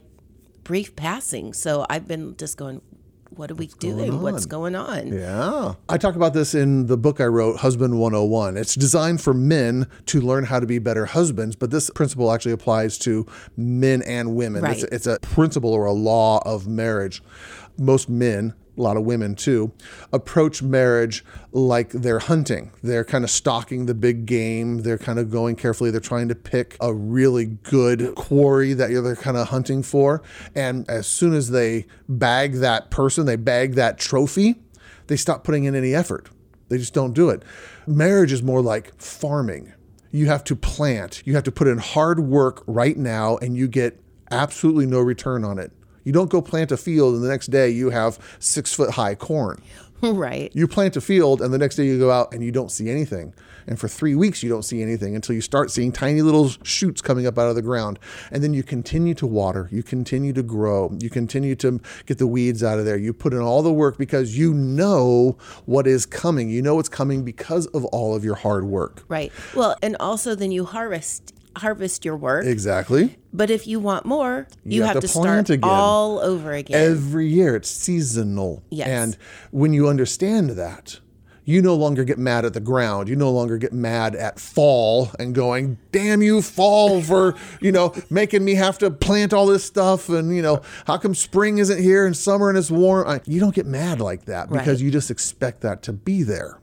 brief 0.64 0.96
passing. 0.96 1.54
So 1.54 1.86
I've 1.90 2.08
been 2.08 2.36
just 2.38 2.58
going, 2.58 2.82
what 3.32 3.52
are 3.52 3.56
we 3.56 3.68
doing? 3.80 4.22
What's 4.22 4.46
going 4.48 4.76
on? 4.76 5.08
Yeah. 5.14 5.74
I 5.88 5.98
talk 5.98 6.16
about 6.16 6.34
this 6.34 6.54
in 6.56 6.88
the 6.88 6.98
book 6.98 7.22
I 7.22 7.26
wrote, 7.26 7.58
Husband 7.58 8.00
101. 8.00 8.58
It's 8.58 8.76
designed 8.76 9.22
for 9.22 9.34
men 9.34 9.88
to 10.08 10.20
learn 10.20 10.46
how 10.46 10.60
to 10.60 10.66
be 10.66 10.78
better 10.80 11.06
husbands, 11.06 11.56
but 11.56 11.70
this 11.72 11.90
principle 11.92 12.32
actually 12.32 12.52
applies 12.54 12.98
to 13.00 13.26
men 13.56 14.02
and 14.02 14.36
women. 14.36 14.66
It's, 14.66 14.84
it's 14.84 15.08
a 15.08 15.20
principle 15.22 15.72
or 15.72 15.86
a 15.86 15.94
law 15.94 16.42
of 16.46 16.68
marriage. 16.68 17.22
Most 17.78 18.10
men 18.10 18.56
a 18.80 18.82
lot 18.82 18.98
of 18.98 19.04
women 19.04 19.36
too, 19.36 19.72
approach 20.12 20.64
marriage 20.64 21.24
like 21.52 21.90
they're 21.90 22.20
hunting. 22.20 22.72
They're 22.82 23.04
kind 23.04 23.24
of 23.24 23.30
stalking 23.30 23.86
the 23.86 23.94
big 23.94 24.26
game. 24.26 24.80
They're 24.80 24.98
kind 24.98 25.20
of 25.20 25.30
going 25.30 25.58
carefully. 25.58 25.92
They're 25.92 26.00
trying 26.00 26.30
to 26.30 26.36
pick 26.36 26.78
a 26.80 26.94
really 26.94 27.46
good 27.46 28.16
quarry 28.16 28.74
that 28.74 28.90
they're 28.90 29.16
kind 29.16 29.38
of 29.38 29.50
hunting 29.50 29.84
for. 29.84 30.24
And 30.56 30.90
as 30.90 31.06
soon 31.06 31.34
as 31.34 31.52
they 31.52 31.86
bag 32.08 32.56
that 32.56 32.90
person, 32.90 33.26
they 33.26 33.36
bag 33.36 33.76
that 33.76 34.00
trophy, 34.00 34.56
they 35.08 35.18
stop 35.18 35.44
putting 35.44 35.66
in 35.66 35.76
any 35.76 35.94
effort. 35.94 36.30
They 36.70 36.78
just 36.78 36.94
don't 36.94 37.14
do 37.14 37.30
it. 37.30 37.44
Marriage 37.86 38.32
is 38.32 38.42
more 38.42 38.62
like 38.62 39.00
farming. 39.02 39.74
You 40.12 40.28
have 40.28 40.44
to 40.46 40.56
plant, 40.56 41.22
you 41.26 41.36
have 41.36 41.44
to 41.44 41.52
put 41.52 41.68
in 41.68 41.78
hard 41.78 42.20
work 42.20 42.64
right 42.66 42.98
now, 42.98 43.38
and 43.38 43.56
you 43.56 43.68
get 43.68 44.00
absolutely 44.32 44.88
no 44.88 45.00
return 45.00 45.44
on 45.44 45.60
it. 45.60 45.72
You 46.04 46.12
don't 46.12 46.30
go 46.30 46.42
plant 46.42 46.72
a 46.72 46.78
field 46.78 47.16
and 47.16 47.24
the 47.24 47.30
next 47.30 47.48
day 47.48 47.70
you 47.70 47.90
have 47.90 48.20
six 48.40 48.74
foot 48.74 48.92
high 48.92 49.16
corn. 49.16 49.62
right. 50.02 50.52
You 50.56 50.68
plant 50.68 50.96
a 50.96 51.02
field 51.02 51.42
and 51.42 51.54
the 51.54 51.58
next 51.58 51.76
day 51.76 51.86
you 51.86 52.00
go 52.00 52.12
out 52.12 52.34
and 52.34 52.44
you 52.44 52.52
don't 52.52 52.72
see 52.72 52.90
anything. 52.90 53.34
And 53.68 53.80
for 53.80 53.88
three 53.88 54.16
weeks, 54.16 54.42
you 54.42 54.50
don't 54.50 54.64
see 54.64 54.82
anything 54.82 55.16
until 55.16 55.36
you 55.36 55.42
start 55.42 55.70
seeing 55.70 55.92
tiny 55.92 56.24
little 56.24 56.50
shoots 56.64 57.02
coming 57.02 57.28
up 57.28 57.38
out 57.38 57.50
of 57.50 57.56
the 57.56 57.62
ground. 57.62 58.00
And 58.32 58.44
then 58.44 58.54
you 58.54 58.64
continue 58.64 59.14
to 59.16 59.28
water, 59.28 59.70
you 59.72 59.84
continue 59.84 60.34
to 60.34 60.42
grow, 60.42 60.98
you 61.00 61.10
continue 61.10 61.56
to 61.58 61.80
get 62.08 62.18
the 62.18 62.26
weeds 62.26 62.64
out 62.64 62.80
of 62.80 62.86
there. 62.86 62.98
You 62.98 63.14
put 63.14 63.34
in 63.34 63.42
all 63.42 63.62
the 63.62 63.72
work 63.72 63.98
because 63.98 64.36
you 64.36 64.54
know 64.54 65.38
what 65.66 65.86
is 65.86 66.08
coming. 66.08 66.50
You 66.50 66.64
know 66.64 66.80
it's 66.80 66.90
coming 66.90 67.24
because 67.24 67.68
of 67.68 67.86
all 67.86 68.16
of 68.16 68.24
your 68.24 68.36
hard 68.36 68.66
work. 68.66 69.04
Right. 69.08 69.32
Well, 69.54 69.78
and 69.84 69.96
also 70.00 70.34
then 70.34 70.52
you 70.52 70.66
harvest 70.66 71.34
harvest 71.58 72.06
your 72.06 72.16
work. 72.18 72.46
Exactly. 72.46 73.18
But 73.34 73.50
if 73.50 73.68
you 73.68 73.80
want 73.80 74.06
more, 74.06 74.48
you, 74.64 74.78
You 74.78 74.84
have, 74.84 74.96
have 74.96 75.02
to, 75.02 75.08
to 75.08 75.14
start 75.14 75.50
again. 75.50 75.70
all 75.70 76.20
over 76.20 76.52
again. 76.54 76.80
Every 76.92 77.28
year, 77.28 77.56
it's 77.56 77.70
seasonal. 77.70 78.64
Yes. 78.70 78.88
And 78.88 79.18
when 79.52 79.74
you 79.74 79.88
understand 79.88 80.52
that, 80.52 81.00
you 81.46 81.62
no 81.64 81.74
longer 81.74 82.04
get 82.04 82.20
mad 82.20 82.46
at 82.46 82.54
the 82.54 82.60
ground. 82.60 83.10
You 83.10 83.16
no 83.16 83.32
longer 83.32 83.58
get 83.58 83.74
mad 83.74 84.14
at 84.16 84.40
fall 84.40 85.10
and 85.18 85.34
going, 85.34 85.80
damn 85.92 86.22
you, 86.22 86.44
fall, 86.44 87.02
for, 87.02 87.34
you 87.60 87.72
know, 87.72 87.96
making 88.12 88.46
me 88.46 88.54
have 88.56 88.78
to 88.80 88.92
plant 88.92 89.34
all 89.34 89.48
this 89.48 89.64
stuff. 89.64 90.10
And, 90.10 90.36
you 90.36 90.44
know, 90.44 90.62
how 90.86 90.98
come 90.98 91.16
spring 91.16 91.58
isn't 91.58 91.82
here 91.82 92.06
and 92.06 92.16
summer 92.16 92.50
and 92.50 92.58
it's 92.58 92.70
warm? 92.70 93.08
I, 93.08 93.22
you 93.26 93.40
don't 93.40 93.56
get 93.56 93.66
mad 93.66 94.00
like 94.00 94.26
that 94.26 94.50
because 94.50 94.68
Right. 94.68 94.80
you 94.82 94.92
just 94.92 95.10
expect 95.10 95.62
that 95.62 95.82
to 95.84 95.94
be 95.94 96.22
there 96.24 96.60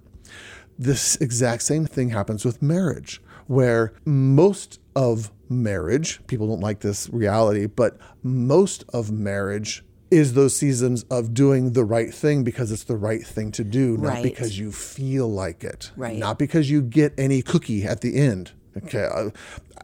this 0.79 1.17
exact 1.23 1.63
same 1.63 1.87
thing 1.87 2.11
happens 2.11 2.45
with 2.45 2.61
marriage, 2.61 3.23
where 3.47 3.93
most 4.05 4.81
of 4.95 5.31
marriage, 5.49 6.21
people 6.27 6.47
don't 6.49 6.61
like 6.61 6.81
this 6.81 7.09
reality, 7.11 7.67
but 7.67 7.97
most 8.23 8.85
of 8.93 9.11
marriage 9.11 9.85
is 10.11 10.35
those 10.35 10.55
seasons 10.57 11.05
of 11.11 11.35
doing 11.35 11.73
the 11.73 11.85
right 11.85 12.15
thing 12.15 12.45
because 12.45 12.71
it's 12.71 12.85
the 12.85 12.97
right 12.97 13.27
thing 13.27 13.51
to 13.53 13.65
do, 13.65 13.97
not 13.97 14.09
Right. 14.15 14.23
because 14.23 14.59
you 14.59 14.71
feel 14.73 15.29
like 15.29 15.65
it, 15.65 15.91
Right. 15.97 16.19
not 16.19 16.39
because 16.39 16.71
you 16.71 16.81
get 16.81 17.13
any 17.19 17.43
cookie 17.43 17.85
at 17.85 18.01
the 18.03 18.17
end. 18.17 18.53
Okay, 18.77 18.99
a, 19.11 19.33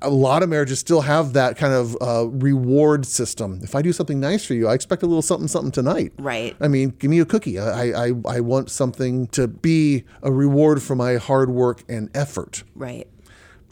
a 0.02 0.10
lot 0.10 0.42
of 0.42 0.50
marriages 0.50 0.78
still 0.78 1.00
have 1.00 1.32
that 1.32 1.56
kind 1.56 1.72
of 1.72 1.96
uh, 2.02 2.26
reward 2.28 3.06
system. 3.06 3.58
If 3.62 3.74
I 3.74 3.80
do 3.80 3.90
something 3.90 4.20
nice 4.20 4.44
for 4.44 4.52
you, 4.52 4.68
I 4.68 4.74
expect 4.74 5.02
a 5.02 5.06
little 5.06 5.22
something, 5.22 5.48
something 5.48 5.72
tonight. 5.72 6.12
Right. 6.18 6.54
I 6.60 6.68
mean, 6.68 6.90
give 6.98 7.10
me 7.10 7.18
a 7.18 7.24
cookie. 7.24 7.58
I, 7.58 8.08
I, 8.08 8.12
I 8.28 8.40
want 8.40 8.70
something 8.70 9.28
to 9.28 9.48
be 9.48 10.04
a 10.22 10.30
reward 10.30 10.82
for 10.82 10.94
my 10.94 11.14
hard 11.16 11.48
work 11.50 11.84
and 11.88 12.10
effort. 12.14 12.64
right. 12.74 13.08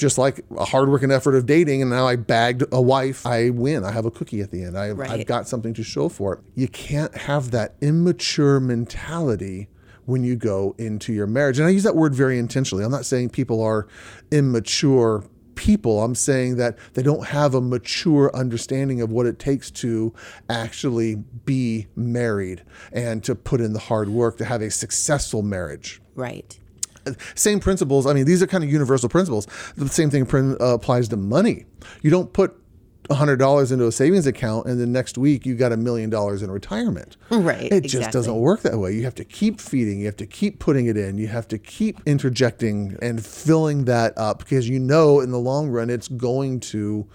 Just 0.01 0.17
like 0.17 0.41
a 0.57 0.65
hard 0.65 0.89
work 0.89 1.03
and 1.03 1.13
effort 1.13 1.35
of 1.35 1.45
dating, 1.45 1.83
and 1.83 1.91
now 1.91 2.09
I 2.09 2.17
bagged 2.17 2.65
a 2.73 2.81
wife, 2.81 3.27
I 3.27 3.51
win. 3.51 3.85
I 3.85 3.93
have 3.93 4.07
a 4.07 4.11
cookie 4.11 4.41
at 4.41 4.51
the 4.51 4.65
end. 4.65 4.79
I, 4.79 4.93
Right. 4.93 5.11
I've 5.11 5.27
got 5.27 5.47
something 5.47 5.75
to 5.75 5.83
show 5.83 6.09
for 6.09 6.33
it. 6.35 6.41
You 6.55 6.69
can't 6.69 7.15
have 7.15 7.51
that 7.51 7.75
immature 7.83 8.61
mentality 8.61 9.69
when 10.07 10.25
you 10.25 10.37
go 10.37 10.75
into 10.79 11.13
your 11.13 11.27
marriage. 11.27 11.59
And 11.59 11.69
I 11.69 11.71
use 11.71 11.83
that 11.83 11.97
word 11.97 12.15
very 12.15 12.39
intentionally. 12.39 12.83
I'm 12.83 12.91
not 12.91 13.05
saying 13.05 13.29
people 13.29 13.63
are 13.63 13.87
immature 14.31 15.25
people. 15.55 16.03
I'm 16.03 16.15
saying 16.15 16.57
that 16.57 16.79
they 16.95 17.03
don't 17.03 17.27
have 17.27 17.55
a 17.55 17.61
mature 17.61 18.35
understanding 18.35 19.03
of 19.03 19.13
what 19.13 19.27
it 19.27 19.39
takes 19.39 19.71
to 19.73 20.15
actually 20.49 21.17
be 21.45 21.89
married 21.95 22.65
and 22.93 23.23
to 23.25 23.35
put 23.35 23.61
in 23.61 23.75
the 23.75 23.79
hard 23.79 24.09
work 24.09 24.39
to 24.39 24.47
have 24.47 24.63
a 24.63 24.71
successful 24.71 25.43
marriage 25.43 26.01
Right. 26.15 26.59
Same 27.35 27.61
principles. 27.61 28.07
I 28.07 28.13
mean, 28.13 28.25
these 28.25 28.43
are 28.43 28.47
kind 28.47 28.65
of 28.65 28.71
universal 28.71 29.09
principles. 29.09 29.47
The 29.77 29.89
same 29.89 30.11
thing 30.11 30.27
uh, 30.61 30.75
applies 30.75 31.09
to 31.09 31.17
money. 31.17 31.67
You 32.03 32.11
don't 32.11 32.33
put 32.33 32.60
$100 33.11 33.73
into 33.73 33.87
a 33.87 33.93
savings 33.93 34.27
account 34.27 34.67
and 34.67 34.81
then 34.81 34.93
next 34.93 35.19
week 35.19 35.45
you 35.45 35.55
got 35.55 35.73
a 35.73 35.77
million 35.77 36.09
dollars 36.11 36.43
in 36.43 36.51
retirement. 36.51 37.17
Right, 37.31 37.71
It 37.73 37.83
just 37.83 38.11
doesn't 38.13 38.37
work 38.37 38.63
that 38.63 38.79
way. 38.79 38.93
You 38.95 39.05
have 39.05 39.15
to 39.17 39.25
keep 39.25 39.61
feeding, 39.61 39.99
you 40.01 40.07
have 40.07 40.17
to 40.19 40.27
keep 40.27 40.59
putting 40.59 40.87
it 40.87 40.97
in, 40.97 41.19
you 41.19 41.29
have 41.29 41.49
to 41.49 41.59
keep 41.59 42.01
interjecting 42.07 42.97
and 43.03 43.25
filling 43.25 43.85
that 43.87 44.17
up 44.17 44.39
because 44.39 44.69
you 44.69 44.79
know 44.79 45.21
in 45.21 45.31
the 45.31 45.39
long 45.39 45.69
run 45.69 45.91
it's 45.91 46.09
going 46.09 46.61
to 46.61 47.07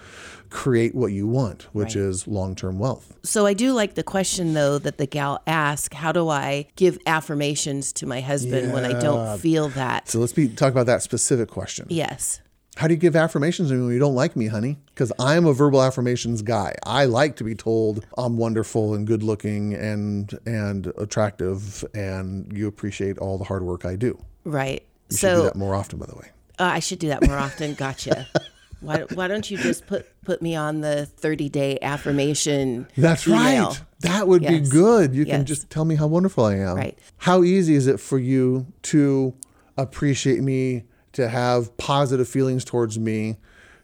create 0.50 0.96
what 0.96 1.08
you 1.12 1.28
want, 1.28 1.64
which 1.74 1.96
Right. 1.96 2.04
is 2.06 2.28
long-term 2.28 2.80
wealth. 2.80 3.14
So 3.24 3.46
I 3.46 3.54
do 3.54 3.74
like 3.74 3.96
the 3.96 4.04
question 4.04 4.54
though 4.54 4.78
that 4.80 4.98
the 4.98 5.06
gal 5.08 5.42
asked, 5.48 5.94
how 5.94 6.12
do 6.12 6.30
I 6.30 6.68
give 6.76 6.98
affirmations 7.06 7.92
to 7.94 8.06
my 8.06 8.22
husband 8.22 8.72
when 8.72 8.86
I 8.86 8.94
don't 9.00 9.40
feel 9.40 9.70
that? 9.70 10.08
So 10.08 10.20
let's 10.20 10.34
be 10.34 10.48
talk 10.48 10.72
about 10.72 10.86
that 10.86 11.02
specific 11.02 11.50
question. 11.50 11.88
yes. 11.90 12.42
How 12.78 12.88
do 12.88 12.94
you 12.94 13.00
give 13.00 13.16
affirmations 13.16 13.70
to 13.70 13.76
me 13.76 13.86
when 13.86 13.94
you 13.94 14.00
don't 14.00 14.16
like 14.16 14.36
me, 14.36 14.48
honey? 14.48 14.78
Because 14.88 15.12
I'm 15.18 15.46
a 15.46 15.54
verbal 15.54 15.82
affirmations 15.82 16.42
guy. 16.42 16.76
I 16.84 17.06
like 17.06 17.38
to 17.38 17.44
be 17.44 17.56
told 17.56 18.06
I'm 18.18 18.36
wonderful 18.38 18.94
and 18.94 19.08
good 19.08 19.24
looking 19.24 19.74
and 19.74 20.38
and 20.46 20.92
attractive, 20.98 21.86
and 21.94 22.52
you 22.56 22.68
appreciate 22.68 23.18
all 23.18 23.38
the 23.38 23.46
hard 23.46 23.64
work 23.64 23.86
I 23.86 23.96
do. 23.96 24.22
Right. 24.44 24.84
You 25.10 25.18
should 25.18 25.28
do 25.28 25.36
so 25.36 25.44
that 25.44 25.56
more 25.56 25.74
often, 25.76 26.00
by 26.00 26.06
the 26.08 26.16
way. 26.16 26.30
uh, 26.60 26.64
I 26.64 26.80
should 26.80 27.00
do 27.00 27.08
that 27.10 27.26
more 27.26 27.38
often. 27.38 27.76
Gotcha. 27.76 28.28
why, 28.82 29.02
why 29.14 29.28
don't 29.28 29.50
you 29.50 29.58
just 29.58 29.88
put 29.88 30.06
put 30.24 30.42
me 30.42 30.56
on 30.56 30.82
the 30.82 31.06
30 31.06 31.48
day 31.50 31.80
affirmation? 31.82 32.88
That's 32.98 33.26
email? 33.28 33.68
right. 33.68 33.82
That 34.02 34.28
would 34.28 34.42
be 34.42 34.60
good. 34.60 35.16
You 35.16 35.26
can 35.26 35.46
just 35.46 35.70
tell 35.70 35.86
me 35.86 35.96
how 35.96 36.08
wonderful 36.08 36.44
I 36.46 36.56
am. 36.56 36.76
Right. 36.76 37.00
How 37.18 37.44
easy 37.44 37.76
is 37.76 37.88
it 37.88 38.00
for 38.00 38.20
you 38.20 38.68
to 38.84 39.34
appreciate 39.78 40.42
me, 40.42 40.84
to 41.16 41.30
have 41.30 41.76
positive 41.78 42.28
feelings 42.28 42.64
towards 42.64 43.00
me, 43.00 43.38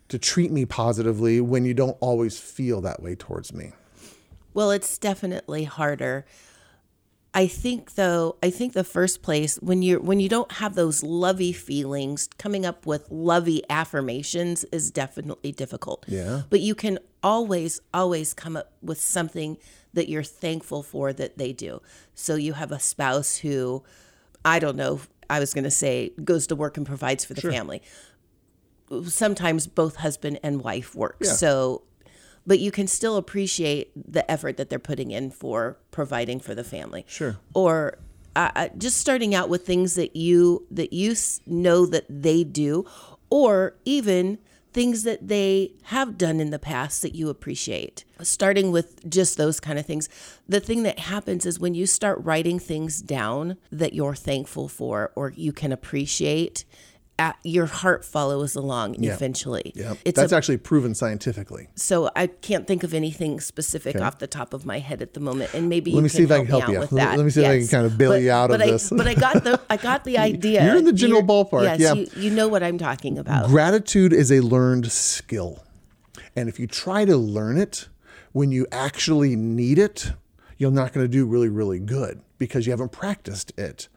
to 0.09 0.19
treat 0.19 0.51
me 0.51 0.65
positively 0.65 1.39
when 1.41 1.65
you 1.65 1.73
don't 1.73 1.97
always 2.01 2.37
feel 2.37 2.81
that 2.81 3.01
way 3.01 3.15
towards 3.15 3.53
me? 3.53 3.71
Well, 4.53 4.71
it's 4.71 4.97
definitely 4.97 5.63
harder. 5.63 6.25
I 7.33 7.47
think 7.47 7.95
though, 7.95 8.35
I 8.43 8.49
think 8.49 8.73
the 8.73 8.83
first 8.83 9.21
place 9.21 9.55
when 9.61 9.81
you 9.81 9.99
when 10.01 10.19
you 10.19 10.27
don't 10.27 10.51
have 10.53 10.75
those 10.75 11.01
lovey 11.01 11.53
feelings, 11.53 12.27
coming 12.37 12.65
up 12.65 12.85
with 12.85 13.09
lovey 13.09 13.63
affirmations 13.69 14.65
is 14.65 14.91
definitely 14.91 15.53
difficult. 15.53 16.03
Yeah. 16.09 16.41
But 16.49 16.59
you 16.59 16.75
can 16.75 16.99
always 17.23 17.79
always 17.93 18.33
come 18.33 18.57
up 18.57 18.73
with 18.81 18.99
something 18.99 19.57
that 19.93 20.09
you're 20.09 20.23
thankful 20.23 20.83
for 20.83 21.13
that 21.13 21.37
they 21.37 21.53
do. 21.53 21.81
So 22.13 22.35
you 22.35 22.53
have 22.53 22.73
a 22.73 22.79
spouse 22.79 23.37
who 23.37 23.83
I 24.43 24.59
don't 24.59 24.75
know, 24.75 24.99
I 25.31 25.39
was 25.39 25.53
going 25.53 25.63
to 25.63 25.71
say 25.71 26.11
goes 26.23 26.45
to 26.47 26.55
work 26.55 26.77
and 26.77 26.85
provides 26.85 27.25
for 27.25 27.33
the 27.33 27.41
family. 27.41 27.81
Sometimes 29.05 29.67
both 29.67 29.95
husband 29.95 30.39
and 30.43 30.61
wife 30.61 30.93
work. 30.93 31.17
Yeah. 31.21 31.31
So 31.31 31.83
but 32.45 32.59
you 32.59 32.71
can 32.71 32.87
still 32.87 33.17
appreciate 33.17 33.91
the 33.95 34.29
effort 34.29 34.57
that 34.57 34.69
they're 34.69 34.79
putting 34.79 35.11
in 35.11 35.29
for 35.31 35.77
providing 35.91 36.39
for 36.39 36.55
the 36.55 36.63
family. 36.63 37.05
Sure. 37.07 37.37
Or 37.53 37.99
uh, 38.35 38.69
just 38.77 38.97
starting 38.97 39.35
out 39.35 39.49
with 39.49 39.65
things 39.65 39.95
that 39.95 40.15
you 40.15 40.65
that 40.71 40.93
you 40.93 41.15
know 41.45 41.85
that 41.85 42.05
they 42.09 42.43
do, 42.43 42.85
or 43.29 43.75
even 43.85 44.39
things 44.73 45.03
that 45.03 45.27
they 45.27 45.73
have 45.83 46.17
done 46.17 46.39
in 46.39 46.49
the 46.49 46.59
past 46.59 47.01
that 47.01 47.15
you 47.15 47.29
appreciate. 47.29 48.05
Starting 48.21 48.71
with 48.71 49.09
just 49.09 49.37
those 49.37 49.59
kind 49.59 49.77
of 49.77 49.85
things. 49.85 50.07
The 50.47 50.59
thing 50.59 50.83
that 50.83 50.99
happens 50.99 51.45
is 51.45 51.59
when 51.59 51.73
you 51.73 51.85
start 51.85 52.23
writing 52.23 52.59
things 52.59 53.01
down 53.01 53.57
that 53.71 53.93
you're 53.93 54.15
thankful 54.15 54.67
for 54.67 55.11
or 55.15 55.33
you 55.35 55.51
can 55.51 55.71
appreciate, 55.71 56.63
your 57.43 57.65
heart 57.65 58.03
follows 58.05 58.55
along 58.55 59.03
eventually. 59.03 59.71
Yeah. 59.75 59.95
It's 60.05 60.17
That's 60.19 60.31
a 60.31 60.35
actually 60.35 60.57
proven 60.57 60.93
scientifically. 60.95 61.67
so 61.75 62.09
I 62.15 62.27
can't 62.27 62.67
think 62.67 62.83
of 62.83 62.93
anything 62.93 63.39
specific 63.39 63.95
off 63.99 64.19
the 64.19 64.27
top 64.27 64.53
of 64.53 64.65
my 64.65 64.79
head 64.79 65.01
at 65.01 65.13
the 65.13 65.19
moment, 65.19 65.53
and 65.53 65.69
maybe 65.69 65.91
Let 65.91 66.03
me 66.03 66.09
see 66.09 66.23
if 66.23 66.31
I 66.31 66.37
can 66.39 66.45
help 66.47 66.67
you. 66.69 66.79
with 66.79 66.89
that. 66.91 67.17
let 67.17 67.23
me 67.23 67.31
see 67.31 67.41
if 67.43 67.47
I 67.49 67.59
can 67.59 67.67
kind 67.67 67.85
of 67.85 67.97
bail 67.97 68.17
you 68.17 68.31
out 68.31 68.51
of 68.51 68.57
but 68.59 68.65
this. 68.67 68.89
But 68.89 69.07
I 69.07 69.13
got 69.13 69.43
the 69.43 69.59
I 69.69 69.77
got 69.77 70.03
the 70.03 70.17
idea. 70.31 70.65
You're 70.65 70.77
in 70.77 70.85
the 70.85 70.93
general 70.93 71.21
ballpark, 71.23 71.63
Yes, 71.63 71.79
yeah. 71.79 71.93
you, 71.93 72.07
you 72.15 72.29
know 72.31 72.47
what 72.47 72.63
I'm 72.63 72.77
talking 72.77 73.17
about. 73.17 73.47
Gratitude 73.49 74.13
is 74.13 74.31
a 74.31 74.41
learned 74.41 74.91
skill. 74.91 75.63
And 76.35 76.47
if 76.47 76.59
you 76.59 76.67
try 76.67 77.03
to 77.05 77.17
learn 77.17 77.57
it 77.57 77.87
when 78.31 78.51
you 78.51 78.65
actually 78.71 79.35
need 79.35 79.77
it, 79.77 80.13
you're 80.57 80.71
not 80.71 80.93
going 80.93 81.03
to 81.03 81.11
do 81.11 81.25
really, 81.25 81.49
really 81.49 81.79
good 81.79 82.21
because 82.37 82.65
you 82.65 82.71
haven't 82.71 82.91
practiced 82.91 83.51
it. 83.57 83.87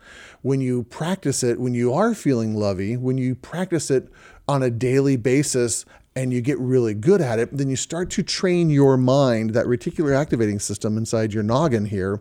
When 0.45 0.61
you 0.61 0.83
practice 0.83 1.43
it, 1.43 1.59
when 1.59 1.73
you 1.73 1.95
are 1.95 2.15
feeling 2.15 2.55
lovey, 2.55 2.99
when 2.99 3.17
you 3.17 3.35
practice 3.35 3.91
it 3.91 4.11
on 4.47 4.63
a 4.63 4.69
daily 4.69 5.17
basis 5.17 5.87
and 6.15 6.35
you 6.35 6.43
get 6.43 6.59
really 6.59 6.93
good 6.93 7.23
at 7.23 7.39
it, 7.39 7.57
then 7.57 7.71
you 7.71 7.77
start 7.77 8.11
to 8.11 8.23
train 8.23 8.69
your 8.69 8.99
mind, 8.99 9.55
that 9.55 9.65
reticular 9.65 10.15
activating 10.15 10.59
system 10.59 10.99
inside 10.99 11.33
your 11.33 11.43
noggin 11.43 11.87
here, 11.87 12.21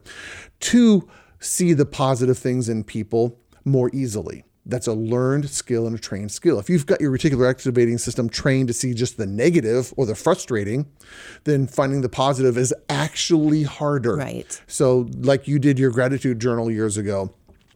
to 0.62 1.06
see 1.42 1.74
the 1.74 1.86
positive 1.86 2.38
things 2.38 2.70
in 2.70 2.86
people 2.86 3.38
more 3.66 3.92
easily. 3.92 4.46
That's 4.66 4.88
a 4.88 4.94
learned 4.94 5.50
skill 5.50 5.86
and 5.86 5.94
a 5.94 6.00
trained 6.00 6.32
skill. 6.32 6.60
If 6.60 6.70
you've 6.70 6.86
got 6.86 7.02
your 7.02 7.12
reticular 7.12 7.50
activating 7.50 7.98
system 7.98 8.30
trained 8.30 8.70
to 8.70 8.74
see 8.74 8.94
just 8.94 9.18
the 9.18 9.26
negative 9.26 9.94
or 9.98 10.06
the 10.06 10.16
frustrating, 10.16 10.86
then 11.44 11.68
finding 11.68 12.00
the 12.00 12.08
positive 12.08 12.58
is 12.58 12.74
actually 12.88 13.64
harder. 13.64 14.16
Right. 14.16 14.62
So, 14.68 15.10
like 15.18 15.46
you 15.46 15.60
did 15.60 15.78
your 15.78 15.92
gratitude 15.92 16.40
journal 16.40 16.72
years 16.72 16.96
ago, 16.96 17.34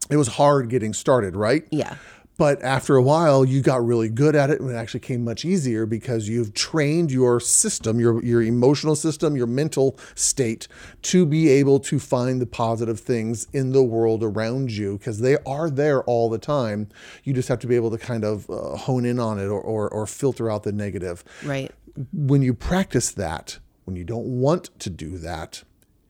it 0.09 0.17
was 0.17 0.27
hard 0.27 0.69
getting 0.69 0.93
started, 0.93 1.35
right? 1.35 1.67
Yeah. 1.71 1.95
But 2.37 2.61
after 2.61 2.95
a 2.95 3.01
while, 3.01 3.43
you 3.43 3.61
got 3.61 3.83
really 3.83 4.09
good 4.09 4.35
at 4.35 4.51
it 4.51 4.61
and 4.61 4.69
it 4.69 4.75
actually 4.75 4.99
came 4.99 5.23
much 5.23 5.43
easier 5.43 5.87
because 5.87 6.29
you've 6.29 6.53
trained 6.53 7.11
your 7.11 7.39
system, 7.39 7.99
your, 7.99 8.23
your 8.23 8.43
emotional 8.43 8.95
system, 8.95 9.35
your 9.35 9.47
mental 9.47 9.97
state 10.13 10.67
to 11.01 11.25
be 11.25 11.49
able 11.49 11.79
to 11.79 11.99
find 11.99 12.39
the 12.39 12.45
positive 12.45 12.99
things 12.99 13.47
in 13.53 13.71
the 13.71 13.81
world 13.81 14.23
around 14.23 14.71
you 14.71 14.99
because 14.99 15.19
they 15.19 15.37
are 15.47 15.69
there 15.71 16.03
all 16.03 16.29
the 16.29 16.37
time. 16.37 16.89
You 17.23 17.33
just 17.33 17.47
have 17.49 17.59
to 17.59 17.67
be 17.67 17.75
able 17.75 17.89
to 17.89 17.97
kind 17.97 18.23
of 18.23 18.47
uh, 18.51 18.77
hone 18.77 19.05
in 19.05 19.19
on 19.19 19.39
it 19.39 19.47
or, 19.47 19.59
or, 19.59 19.89
or 19.89 20.05
filter 20.05 20.49
out 20.49 20.61
the 20.61 20.71
negative. 20.71 21.23
Right. 21.43 21.71
When 22.13 22.43
you 22.43 22.53
practice 22.53 23.09
that, 23.11 23.57
when 23.85 23.95
you 23.95 24.03
don't 24.03 24.25
want 24.25 24.79
to 24.79 24.91
do 24.91 25.17
that, 25.17 25.63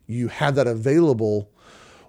you 0.08 0.28
have 0.28 0.56
that 0.56 0.68
available 0.68 1.52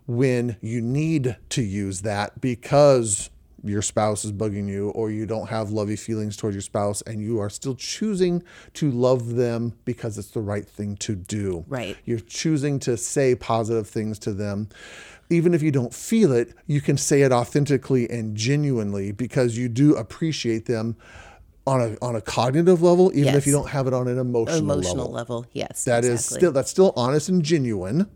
when 0.08 0.56
you 0.62 0.80
need 0.80 1.36
to 1.50 1.62
use 1.62 2.00
that 2.00 2.40
because 2.40 3.28
your 3.62 3.82
spouse 3.82 4.24
is 4.24 4.32
bugging 4.32 4.66
you 4.66 4.88
or 4.90 5.10
you 5.10 5.26
don't 5.26 5.48
have 5.48 5.70
lovey 5.70 5.96
feelings 5.96 6.34
towards 6.34 6.54
your 6.54 6.62
spouse 6.62 7.02
and 7.02 7.20
you 7.20 7.38
are 7.38 7.50
still 7.50 7.74
choosing 7.74 8.42
to 8.72 8.90
love 8.90 9.34
them 9.34 9.74
because 9.84 10.16
it's 10.16 10.30
the 10.30 10.40
right 10.40 10.66
thing 10.66 10.96
to 10.96 11.14
do. 11.14 11.62
Right. 11.68 11.94
You're 12.06 12.20
choosing 12.20 12.78
to 12.80 12.96
say 12.96 13.34
positive 13.34 13.86
things 13.86 14.18
to 14.20 14.32
them. 14.32 14.70
Even 15.28 15.52
if 15.52 15.62
you 15.62 15.70
don't 15.70 15.92
feel 15.92 16.32
it, 16.32 16.54
you 16.66 16.80
can 16.80 16.96
say 16.96 17.20
it 17.20 17.30
authentically 17.32 18.08
and 18.08 18.34
genuinely 18.34 19.12
because 19.12 19.58
you 19.58 19.68
do 19.68 19.94
appreciate 19.94 20.64
them 20.64 20.96
on 21.66 21.82
a 21.82 21.96
on 22.00 22.16
a 22.16 22.22
cognitive 22.22 22.80
level, 22.80 23.10
even 23.14 23.34
if 23.34 23.46
you 23.46 23.52
don't 23.52 23.68
have 23.68 23.86
it 23.86 23.92
on 23.92 24.08
an 24.08 24.18
emotional, 24.18 24.58
Emotional 24.58 25.10
level. 25.10 25.40
level. 25.40 25.46
Yes. 25.52 25.84
That 25.84 26.02
is 26.04 26.12
exactly. 26.12 26.38
still 26.38 26.52
that's 26.52 26.70
still 26.70 26.94
honest 26.96 27.28
and 27.28 27.42
genuine. 27.42 28.08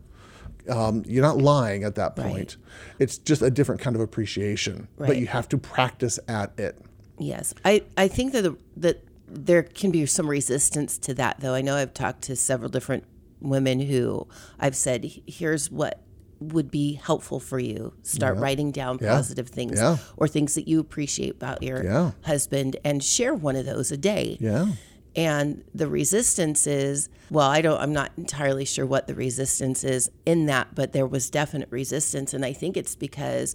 Um, 0.69 1.03
you're 1.05 1.23
not 1.23 1.37
lying 1.37 1.83
at 1.83 1.95
that 1.95 2.15
point. 2.15 2.57
It's 2.99 3.17
just 3.17 3.41
a 3.41 3.49
different 3.51 3.81
kind 3.81 3.95
of 3.95 4.01
appreciation, 4.01 4.87
but 4.97 5.17
you 5.17 5.27
have 5.27 5.49
to 5.49 5.57
practice 5.57 6.19
at 6.27 6.57
it. 6.57 6.79
Yes, 7.19 7.53
I, 7.63 7.83
I 7.97 8.07
think 8.07 8.33
that 8.33 8.41
the, 8.43 8.57
that 8.77 9.03
there 9.27 9.63
can 9.63 9.91
be 9.91 10.05
some 10.05 10.27
resistance 10.29 10.97
to 10.99 11.13
that, 11.15 11.39
though. 11.39 11.53
I 11.53 11.61
know 11.61 11.75
I've 11.75 11.93
talked 11.93 12.23
to 12.23 12.35
several 12.35 12.69
different 12.69 13.03
women 13.39 13.79
who 13.81 14.27
I've 14.59 14.75
said, 14.75 15.09
"Here's 15.27 15.69
what 15.69 15.99
would 16.39 16.69
be 16.71 16.93
helpful 16.93 17.39
for 17.39 17.59
you. 17.59 17.93
Start 18.03 18.37
writing 18.37 18.71
down 18.71 18.97
positive 18.99 19.47
things 19.49 19.79
Yeah. 19.79 19.97
or 20.17 20.27
things 20.27 20.55
that 20.55 20.67
you 20.67 20.79
appreciate 20.79 21.35
about 21.35 21.63
your 21.63 21.83
Yeah. 21.83 22.11
husband, 22.25 22.77
and 22.83 23.03
share 23.03 23.33
one 23.33 23.55
of 23.55 23.65
those 23.65 23.91
a 23.91 23.97
day." 23.97 24.37
Yeah. 24.39 24.73
And 25.15 25.63
the 25.75 25.87
resistance 25.87 26.65
is, 26.65 27.07
well, 27.29 27.47
I 27.47 27.61
don't, 27.61 27.79
I'm 27.79 27.93
not 27.93 28.11
entirely 28.17 28.65
sure 28.65 28.85
what 28.85 29.05
the 29.07 29.13
resistance 29.13 29.83
is 29.83 30.09
in 30.25 30.47
that, 30.47 30.73
but 30.73 30.91
there 30.91 31.05
was 31.05 31.29
definite 31.29 31.69
resistance. 31.71 32.33
And 32.33 32.43
I 32.43 32.51
think 32.53 32.75
it's 32.77 32.95
because 32.95 33.53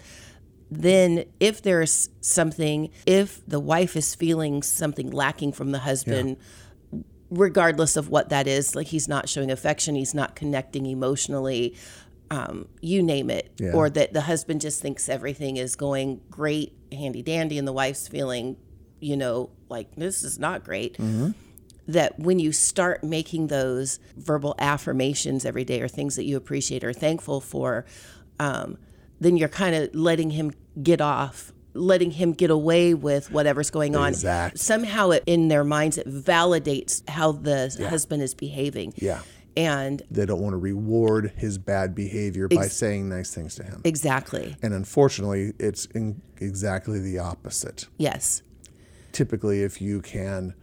then 0.70 1.24
if 1.40 1.60
there's 1.62 2.10
something, 2.20 2.90
if 3.06 3.44
the 3.46 3.58
wife 3.58 3.96
is 3.96 4.14
feeling 4.14 4.62
something 4.62 5.10
lacking 5.10 5.52
from 5.52 5.72
the 5.72 5.80
husband, 5.80 6.36
regardless 7.30 7.96
of 7.96 8.08
what 8.08 8.28
that 8.30 8.46
is, 8.46 8.74
like 8.74 8.86
he's 8.88 9.08
not 9.08 9.28
showing 9.28 9.50
affection, 9.50 9.94
he's 9.94 10.14
not 10.14 10.36
connecting 10.36 10.86
emotionally, 10.86 11.74
um, 12.30 12.68
you 12.80 13.02
name 13.02 13.30
it, 13.30 13.50
Yeah. 13.58 13.72
or 13.72 13.90
that 13.90 14.12
the 14.12 14.22
husband 14.22 14.60
just 14.60 14.80
thinks 14.80 15.08
everything 15.08 15.56
is 15.56 15.74
going 15.76 16.20
great, 16.30 16.72
handy 16.92 17.22
dandy, 17.22 17.58
and 17.58 17.66
the 17.66 17.72
wife's 17.72 18.06
feeling, 18.06 18.56
you 19.00 19.16
know, 19.16 19.50
like 19.68 19.94
this 19.96 20.22
is 20.22 20.38
not 20.38 20.64
great. 20.64 20.96
That 21.88 22.18
when 22.18 22.38
you 22.38 22.52
start 22.52 23.02
making 23.02 23.46
those 23.48 23.98
verbal 24.16 24.54
affirmations 24.58 25.44
every 25.44 25.64
day 25.64 25.80
or 25.80 25.88
things 25.88 26.16
that 26.16 26.24
you 26.24 26.36
appreciate 26.36 26.84
or 26.84 26.92
thankful 26.92 27.40
for, 27.40 27.86
um, 28.38 28.78
then 29.20 29.36
you're 29.36 29.48
kind 29.48 29.74
of 29.74 29.94
letting 29.94 30.30
him 30.30 30.52
get 30.82 31.00
off, 31.00 31.52
letting 31.74 32.10
him 32.12 32.32
get 32.34 32.50
away 32.50 32.92
with 32.94 33.30
whatever's 33.32 33.70
going 33.70 33.96
on. 33.96 34.10
Exact. 34.10 34.58
Somehow 34.58 35.10
it, 35.10 35.24
in 35.26 35.48
their 35.48 35.64
minds, 35.64 35.96
it 35.98 36.06
validates 36.06 37.08
how 37.08 37.32
the 37.32 37.74
husband 37.88 38.22
is 38.22 38.34
behaving. 38.34 38.92
Yeah. 38.96 39.22
And 39.56 40.02
They 40.08 40.24
don't 40.24 40.40
want 40.40 40.52
to 40.52 40.58
reward 40.58 41.32
his 41.36 41.58
bad 41.58 41.94
behavior 41.94 42.46
by 42.46 42.68
saying 42.68 43.08
nice 43.08 43.34
things 43.34 43.56
to 43.56 43.64
him. 43.64 43.80
exactly. 43.82 44.56
And 44.62 44.72
unfortunately, 44.72 45.52
it's 45.58 45.86
in 45.86 46.22
exactly 46.36 47.00
the 47.00 47.18
opposite. 47.18 47.88
Yes. 47.96 48.42
Typically, 49.10 49.62
if 49.62 49.80
you 49.82 50.00
can 50.00 50.54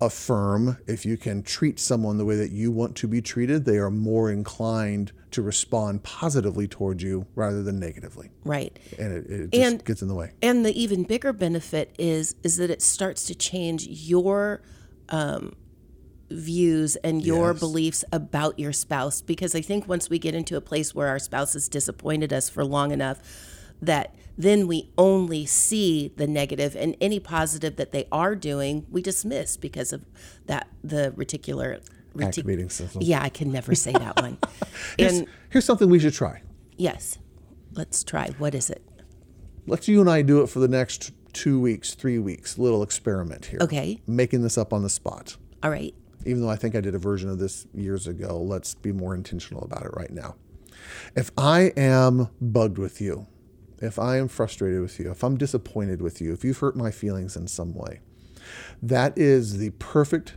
affirm, 0.00 0.76
if 0.86 1.06
you 1.06 1.16
can 1.16 1.42
treat 1.42 1.78
someone 1.80 2.18
the 2.18 2.24
way 2.24 2.36
that 2.36 2.50
you 2.50 2.70
want 2.70 2.96
to 2.96 3.08
be 3.08 3.22
treated, 3.22 3.64
they 3.64 3.78
are 3.78 3.90
more 3.90 4.30
inclined 4.30 5.12
to 5.30 5.42
respond 5.42 6.02
positively 6.02 6.68
towards 6.68 7.02
you 7.02 7.26
rather 7.34 7.62
than 7.62 7.78
negatively. 7.78 8.30
Right. 8.44 8.78
And 8.98 9.12
it, 9.12 9.30
it 9.30 9.50
just 9.52 9.72
And- 9.72 9.84
gets 9.84 10.02
in 10.02 10.08
the 10.08 10.14
way. 10.14 10.32
And 10.42 10.64
the 10.64 10.78
even 10.80 11.04
bigger 11.04 11.32
benefit 11.32 11.94
is 11.98 12.34
is 12.42 12.56
that 12.58 12.70
it 12.70 12.82
starts 12.82 13.24
to 13.26 13.34
change 13.34 13.86
your 13.86 14.60
um, 15.08 15.54
views 16.30 16.96
and 16.96 17.24
your 17.24 17.52
Yes. 17.52 17.60
beliefs 17.60 18.04
about 18.12 18.58
your 18.58 18.72
spouse. 18.72 19.20
Because 19.22 19.54
I 19.54 19.60
think 19.60 19.88
once 19.88 20.10
we 20.10 20.18
get 20.18 20.34
into 20.34 20.56
a 20.56 20.60
place 20.60 20.94
where 20.94 21.08
our 21.08 21.18
spouse 21.18 21.52
has 21.54 21.68
disappointed 21.68 22.32
us 22.32 22.48
for 22.50 22.64
long 22.64 22.90
enough, 22.90 23.20
that 23.82 24.14
then 24.38 24.66
we 24.66 24.90
only 24.98 25.46
see 25.46 26.12
the 26.16 26.26
negative 26.26 26.76
and 26.76 26.96
any 27.00 27.18
positive 27.18 27.76
that 27.76 27.92
they 27.92 28.06
are 28.12 28.34
doing, 28.34 28.86
we 28.90 29.00
dismiss 29.02 29.56
because 29.56 29.92
of 29.92 30.04
that 30.46 30.68
the 30.84 31.12
reticular. 31.16 31.80
reti- 32.14 32.26
Activating 32.26 32.68
system. 32.70 33.00
yeah, 33.02 33.22
I 33.22 33.28
can 33.30 33.50
never 33.50 33.74
say 33.74 33.92
that 33.92 34.20
one. 34.20 34.38
and 34.98 35.26
Here's 35.50 35.64
something 35.64 35.88
we 35.88 35.98
should 35.98 36.12
try. 36.14 36.42
yes, 36.76 37.18
let's 37.72 38.04
try. 38.04 38.30
What 38.38 38.54
is 38.54 38.68
it? 38.70 38.82
Let's 39.66 39.88
you 39.88 40.00
and 40.00 40.10
I 40.10 40.22
do 40.22 40.42
it 40.42 40.48
for 40.48 40.58
the 40.60 40.68
next 40.68 41.12
two 41.32 41.58
weeks, 41.60 41.94
three 41.94 42.18
weeks. 42.18 42.56
Little 42.58 42.82
experiment 42.82 43.46
here. 43.46 43.58
Okay. 43.62 44.00
Making 44.06 44.42
this 44.42 44.56
up 44.58 44.72
on 44.72 44.82
the 44.82 44.88
spot. 44.90 45.36
All 45.62 45.70
right. 45.70 45.94
Even 46.24 46.42
though 46.42 46.50
I 46.50 46.56
think 46.56 46.74
I 46.74 46.80
did 46.80 46.94
a 46.94 46.98
version 46.98 47.30
of 47.30 47.38
this 47.38 47.66
years 47.74 48.06
ago, 48.06 48.38
let's 48.40 48.74
be 48.74 48.92
more 48.92 49.14
intentional 49.14 49.62
about 49.64 49.82
it 49.84 49.90
right 49.94 50.10
now. 50.10 50.34
If 51.14 51.30
I 51.38 51.72
am 51.76 52.28
bugged 52.40 52.78
with 52.78 53.00
you, 53.00 53.26
if 53.78 53.98
I 53.98 54.18
am 54.18 54.28
frustrated 54.28 54.80
with 54.80 54.98
you, 54.98 55.10
if 55.10 55.22
I'm 55.22 55.36
disappointed 55.36 56.00
with 56.00 56.20
you, 56.20 56.32
if 56.32 56.44
you've 56.44 56.58
hurt 56.58 56.76
my 56.76 56.90
feelings 56.90 57.36
in 57.36 57.46
some 57.46 57.74
way, 57.74 58.00
that 58.82 59.16
is 59.16 59.58
the 59.58 59.70
perfect 59.70 60.34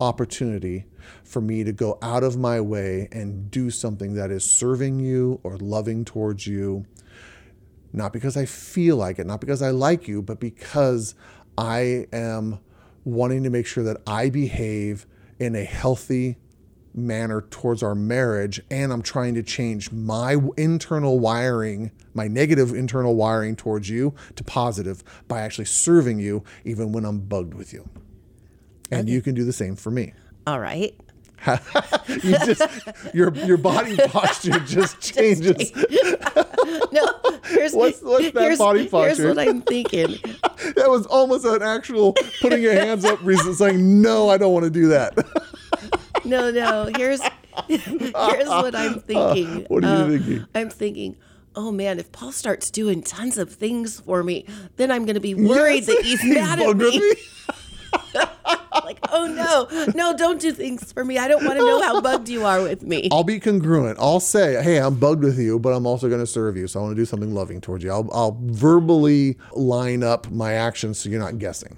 opportunity 0.00 0.86
for 1.22 1.40
me 1.40 1.64
to 1.64 1.72
go 1.72 1.98
out 2.02 2.22
of 2.22 2.36
my 2.36 2.60
way 2.60 3.08
and 3.12 3.50
do 3.50 3.70
something 3.70 4.14
that 4.14 4.30
is 4.30 4.48
serving 4.48 5.00
you 5.00 5.40
or 5.42 5.56
loving 5.58 6.04
towards 6.04 6.46
you 6.46 6.86
not 7.94 8.12
because 8.12 8.36
I 8.36 8.44
feel 8.44 8.96
like 8.96 9.20
it, 9.20 9.26
not 9.26 9.40
because 9.40 9.62
I 9.62 9.70
like 9.70 10.08
you, 10.08 10.20
but 10.20 10.40
because 10.40 11.14
I 11.56 12.08
am 12.12 12.58
wanting 13.04 13.44
to 13.44 13.50
make 13.50 13.66
sure 13.66 13.84
that 13.84 13.98
I 14.04 14.30
behave 14.30 15.06
in 15.38 15.54
a 15.54 15.62
healthy 15.62 16.36
manner 16.94 17.40
towards 17.50 17.82
our 17.82 17.94
marriage 17.94 18.60
and 18.70 18.92
I'm 18.92 19.02
trying 19.02 19.34
to 19.34 19.42
change 19.42 19.90
my 19.90 20.36
internal 20.56 21.18
wiring, 21.18 21.90
my 22.14 22.28
negative 22.28 22.72
internal 22.72 23.16
wiring 23.16 23.56
towards 23.56 23.88
you 23.88 24.14
to 24.36 24.44
positive 24.44 25.02
by 25.26 25.40
actually 25.40 25.64
serving 25.64 26.20
you 26.20 26.44
even 26.64 26.92
when 26.92 27.04
I'm 27.04 27.20
bugged 27.20 27.54
with 27.54 27.72
you. 27.72 27.88
And 28.90 29.08
you 29.08 29.20
can 29.22 29.34
do 29.34 29.44
the 29.44 29.52
same 29.52 29.74
for 29.76 29.90
me. 29.90 30.14
All 30.46 30.60
right. 30.60 30.94
You 32.08 32.32
just 32.32 32.62
your 33.14 33.34
your 33.34 33.56
body 33.56 33.96
posture 34.08 34.58
just 34.60 35.00
changes. 35.00 35.72
No, 36.92 37.06
here's, 37.46 37.72
What's- 37.74 38.02
what's 38.02 38.30
that 38.32 38.40
here's, 38.40 38.58
body 38.58 38.88
Here's 38.88 39.20
what 39.20 39.38
I'm 39.38 39.60
thinking. 39.62 40.16
That 40.76 40.86
was 40.88 41.06
almost 41.06 41.44
an 41.44 41.62
actual 41.62 42.14
putting 42.40 42.62
your 42.62 42.72
hands 42.74 43.04
up 43.04 43.22
reason 43.22 43.54
saying, 43.54 44.00
no, 44.02 44.28
I 44.30 44.38
don't 44.38 44.52
want 44.52 44.64
to 44.64 44.70
do 44.70 44.88
that. 44.88 45.14
No, 46.24 46.50
no. 46.50 46.90
Here's 46.96 47.20
here's 47.68 47.86
what 48.48 48.74
I'm 48.74 49.00
thinking. 49.00 49.64
what 49.68 49.84
are 49.84 49.86
you 49.86 49.92
Uh, 50.04 50.08
thinking? 50.18 50.46
I'm 50.54 50.70
thinking, 50.70 51.16
oh 51.54 51.70
man, 51.70 51.98
if 51.98 52.10
Paul 52.12 52.32
starts 52.32 52.70
doing 52.70 53.02
tons 53.02 53.38
of 53.38 53.52
things 53.52 54.00
for 54.00 54.22
me, 54.24 54.46
then 54.76 54.90
I'm 54.90 55.04
going 55.04 55.14
to 55.14 55.20
be 55.20 55.34
worried 55.34 55.84
that 55.84 56.02
he's 56.04 56.24
mad 56.34 56.58
at 56.60 56.66
with 56.68 56.78
me. 56.78 57.14
like, 58.84 58.98
oh 59.12 59.26
no, 59.26 59.92
no, 59.94 60.16
don't 60.16 60.40
do 60.40 60.50
things 60.52 60.92
for 60.92 61.04
me. 61.04 61.16
I 61.18 61.28
don't 61.28 61.44
want 61.44 61.58
to 61.58 61.64
know 61.64 61.80
how 61.82 62.00
bugged 62.00 62.28
you 62.28 62.44
are 62.44 62.60
with 62.62 62.82
me. 62.82 63.08
I'll 63.12 63.22
be 63.24 63.38
congruent. 63.38 63.98
I'll 64.00 64.20
say, 64.20 64.60
hey, 64.62 64.78
I'm 64.78 64.96
bugged 64.96 65.22
with 65.22 65.38
you, 65.38 65.58
but 65.58 65.72
I'm 65.72 65.86
also 65.86 66.08
going 66.08 66.20
to 66.20 66.26
serve 66.26 66.56
you. 66.56 66.66
So 66.66 66.80
I 66.80 66.82
want 66.82 66.96
to 66.96 67.00
do 67.00 67.06
something 67.06 67.32
loving 67.34 67.60
towards 67.60 67.84
you. 67.84 67.92
I'll, 67.92 68.08
I'll 68.12 68.36
verbally 68.42 69.38
line 69.52 70.02
up 70.02 70.30
my 70.30 70.54
actions 70.54 70.98
so 70.98 71.08
you're 71.08 71.20
not 71.20 71.38
guessing. 71.38 71.76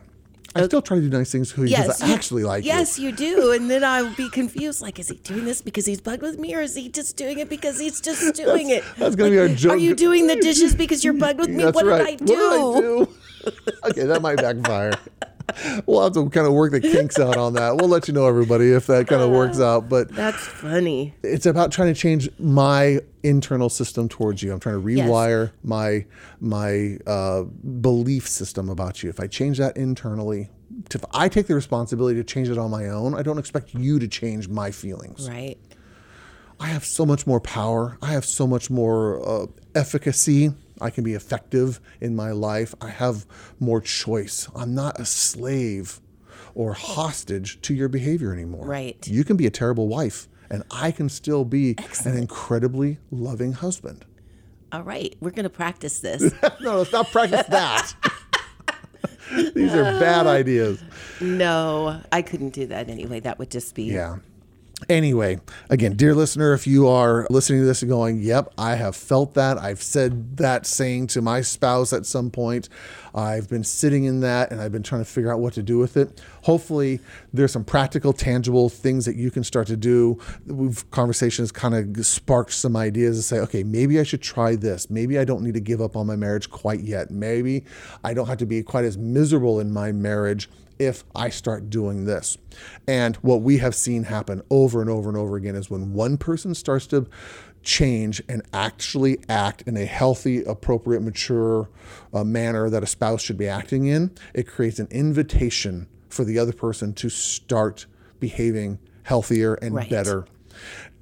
I 0.56 0.62
uh, 0.62 0.66
still 0.66 0.82
try 0.82 0.96
to 0.96 1.02
do 1.02 1.10
nice 1.10 1.30
things 1.30 1.52
because 1.52 1.70
Yes, 1.70 2.02
I 2.02 2.12
actually 2.12 2.44
like 2.44 2.64
you. 2.64 2.68
Yes, 2.68 2.98
you 2.98 3.12
do. 3.12 3.52
And 3.52 3.70
then 3.70 3.84
I'll 3.84 4.14
be 4.14 4.28
confused. 4.30 4.80
Like, 4.80 4.98
is 4.98 5.08
he 5.08 5.16
doing 5.16 5.44
this 5.44 5.60
because 5.60 5.86
he's 5.86 6.00
bugged 6.00 6.22
with 6.22 6.38
me, 6.38 6.54
or 6.54 6.60
is 6.62 6.74
he 6.74 6.88
just 6.88 7.16
doing 7.16 7.38
it 7.38 7.48
because 7.48 7.78
he's 7.78 8.00
just 8.00 8.34
doing 8.34 8.70
it? 8.70 8.82
that's 8.96 9.14
gonna 9.16 9.30
Like, 9.30 9.36
be 9.36 9.38
our 9.38 9.48
joke. 9.48 9.72
Are 9.72 9.76
you 9.76 9.94
doing 9.94 10.26
the 10.26 10.36
dishes 10.36 10.74
because 10.74 11.04
you're 11.04 11.14
bugged 11.14 11.40
with 11.40 11.50
me? 11.50 11.62
That's 11.64 11.74
what 11.74 11.86
right. 11.86 12.18
did 12.18 12.30
I 12.30 12.34
do? 12.34 12.34
What 12.34 12.80
did 12.80 12.84
I 12.84 13.04
do? 13.04 13.08
okay, 13.90 14.02
that 14.04 14.22
might 14.22 14.36
backfire. 14.36 14.92
We'll 15.86 16.02
have 16.02 16.12
to 16.14 16.28
kind 16.30 16.46
of 16.46 16.52
work 16.52 16.72
the 16.72 16.80
kinks 16.80 17.18
out 17.18 17.36
on 17.36 17.54
that. 17.54 17.76
We'll 17.76 17.88
let 17.88 18.08
you 18.08 18.14
know, 18.14 18.26
everybody, 18.26 18.72
if 18.72 18.86
that 18.88 19.06
kind 19.06 19.22
of 19.22 19.30
works 19.30 19.60
out. 19.60 19.88
But 19.88 20.12
That's 20.14 20.38
funny. 20.44 21.14
it's 21.22 21.46
about 21.46 21.70
trying 21.72 21.92
to 21.94 21.98
change 21.98 22.28
my 22.38 23.00
internal 23.22 23.68
system 23.68 24.08
towards 24.08 24.42
you. 24.42 24.52
I'm 24.52 24.60
trying 24.60 24.82
to 24.82 24.90
Yes. 24.90 25.08
rewire 25.08 25.52
my 25.62 26.04
my 26.40 26.98
uh, 27.06 27.42
belief 27.42 28.26
system 28.28 28.68
about 28.68 29.02
you. 29.02 29.08
If 29.10 29.20
I 29.20 29.26
change 29.26 29.58
that 29.58 29.76
internally, 29.76 30.50
if 30.92 31.04
I 31.12 31.28
take 31.28 31.46
the 31.46 31.54
responsibility 31.54 32.16
to 32.18 32.24
change 32.24 32.48
it 32.48 32.58
on 32.58 32.70
my 32.70 32.88
own, 32.88 33.14
I 33.14 33.22
don't 33.22 33.38
expect 33.38 33.74
you 33.74 33.98
to 33.98 34.08
change 34.08 34.48
my 34.48 34.70
feelings. 34.70 35.28
Right. 35.28 35.56
I 36.58 36.66
have 36.68 36.84
so 36.84 37.04
much 37.06 37.26
more 37.26 37.40
power. 37.40 37.98
I 38.02 38.06
have 38.12 38.24
so 38.24 38.46
much 38.46 38.70
more 38.70 39.26
uh, 39.28 39.46
efficacy. 39.74 40.52
I 40.80 40.90
can 40.90 41.04
be 41.04 41.14
effective 41.14 41.80
in 42.00 42.14
my 42.14 42.32
life. 42.32 42.74
I 42.80 42.88
have 42.88 43.26
more 43.58 43.80
choice. 43.80 44.48
I'm 44.54 44.74
not 44.74 45.00
a 45.00 45.04
slave 45.04 46.00
or 46.54 46.72
hostage 46.72 47.60
to 47.62 47.74
your 47.74 47.88
behavior 47.88 48.32
anymore. 48.32 48.66
Right. 48.66 49.06
You 49.06 49.24
can 49.24 49.36
be 49.36 49.46
a 49.46 49.50
terrible 49.50 49.88
wife, 49.88 50.28
and 50.50 50.64
I 50.70 50.90
can 50.90 51.08
still 51.08 51.44
be 51.44 51.76
an 52.04 52.16
incredibly 52.16 52.98
loving 53.10 53.52
husband. 53.52 54.04
All 54.72 54.82
right. 54.82 55.14
We're 55.20 55.30
going 55.30 55.44
to 55.44 55.50
practice 55.50 56.00
this. 56.00 56.32
no, 56.60 56.78
let's 56.78 56.92
not 56.92 57.10
practice 57.10 57.46
that. 57.46 57.94
These 59.54 59.74
are 59.74 59.82
bad 59.82 60.26
ideas. 60.26 60.82
no, 61.20 62.00
I 62.12 62.22
couldn't 62.22 62.50
do 62.50 62.66
that 62.66 62.88
anyway. 62.88 63.20
That 63.20 63.38
would 63.38 63.50
just 63.50 63.74
be. 63.74 63.84
Yeah. 63.84 64.18
Anyway, 64.90 65.40
again, 65.70 65.96
dear 65.96 66.14
listener, 66.14 66.52
if 66.52 66.66
you 66.66 66.86
are 66.86 67.26
listening 67.30 67.60
to 67.60 67.64
this 67.64 67.80
and 67.80 67.88
going, 67.88 68.20
yep, 68.20 68.52
I 68.58 68.74
have 68.74 68.94
felt 68.94 69.32
that. 69.32 69.56
I've 69.56 69.82
said 69.82 70.36
that 70.36 70.66
saying 70.66 71.06
to 71.08 71.22
my 71.22 71.40
spouse 71.40 71.94
at 71.94 72.04
some 72.04 72.30
point. 72.30 72.68
I've 73.14 73.48
been 73.48 73.64
sitting 73.64 74.04
in 74.04 74.20
that 74.20 74.50
and 74.50 74.60
I've 74.60 74.72
been 74.72 74.82
trying 74.82 75.00
to 75.00 75.06
figure 75.06 75.32
out 75.32 75.40
what 75.40 75.54
to 75.54 75.62
do 75.62 75.78
with 75.78 75.96
it. 75.96 76.20
Hopefully, 76.42 77.00
there's 77.32 77.52
some 77.52 77.64
practical, 77.64 78.12
tangible 78.12 78.68
things 78.68 79.06
that 79.06 79.16
you 79.16 79.30
can 79.30 79.42
start 79.44 79.66
to 79.68 79.78
do. 79.78 80.20
We've 80.44 80.88
conversations 80.90 81.50
kind 81.50 81.74
of 81.74 82.04
sparked 82.04 82.52
some 82.52 82.76
ideas 82.76 83.16
to 83.16 83.22
say, 83.22 83.38
okay, 83.40 83.62
maybe 83.62 83.98
I 83.98 84.02
should 84.02 84.20
try 84.20 84.56
this. 84.56 84.90
Maybe 84.90 85.18
I 85.18 85.24
don't 85.24 85.42
need 85.42 85.54
to 85.54 85.60
give 85.60 85.80
up 85.80 85.96
on 85.96 86.06
my 86.06 86.16
marriage 86.16 86.50
quite 86.50 86.80
yet. 86.80 87.10
Maybe 87.10 87.64
I 88.04 88.12
don't 88.12 88.26
have 88.26 88.38
to 88.38 88.46
be 88.46 88.62
quite 88.62 88.84
as 88.84 88.98
miserable 88.98 89.58
in 89.58 89.72
my 89.72 89.90
marriage 89.90 90.50
if 90.78 91.04
I 91.14 91.28
start 91.30 91.70
doing 91.70 92.04
this. 92.04 92.38
And 92.86 93.16
what 93.16 93.42
we 93.42 93.58
have 93.58 93.74
seen 93.74 94.04
happen 94.04 94.42
over 94.50 94.80
and 94.80 94.90
over 94.90 95.08
and 95.08 95.18
over 95.18 95.36
again 95.36 95.54
is 95.54 95.70
when 95.70 95.92
one 95.92 96.16
person 96.16 96.54
starts 96.54 96.86
to 96.88 97.06
change 97.62 98.22
and 98.28 98.42
actually 98.52 99.18
act 99.28 99.62
in 99.62 99.76
a 99.76 99.84
healthy, 99.84 100.42
appropriate, 100.44 101.00
mature 101.00 101.68
uh, 102.14 102.22
manner 102.22 102.70
that 102.70 102.82
a 102.82 102.86
spouse 102.86 103.20
should 103.22 103.36
be 103.38 103.48
acting 103.48 103.86
in, 103.86 104.12
it 104.34 104.46
creates 104.46 104.78
an 104.78 104.86
invitation 104.90 105.88
for 106.08 106.24
the 106.24 106.38
other 106.38 106.52
person 106.52 106.92
to 106.94 107.08
start 107.08 107.86
behaving 108.20 108.78
healthier 109.02 109.54
and 109.54 109.74
Right. 109.74 109.90
better. 109.90 110.26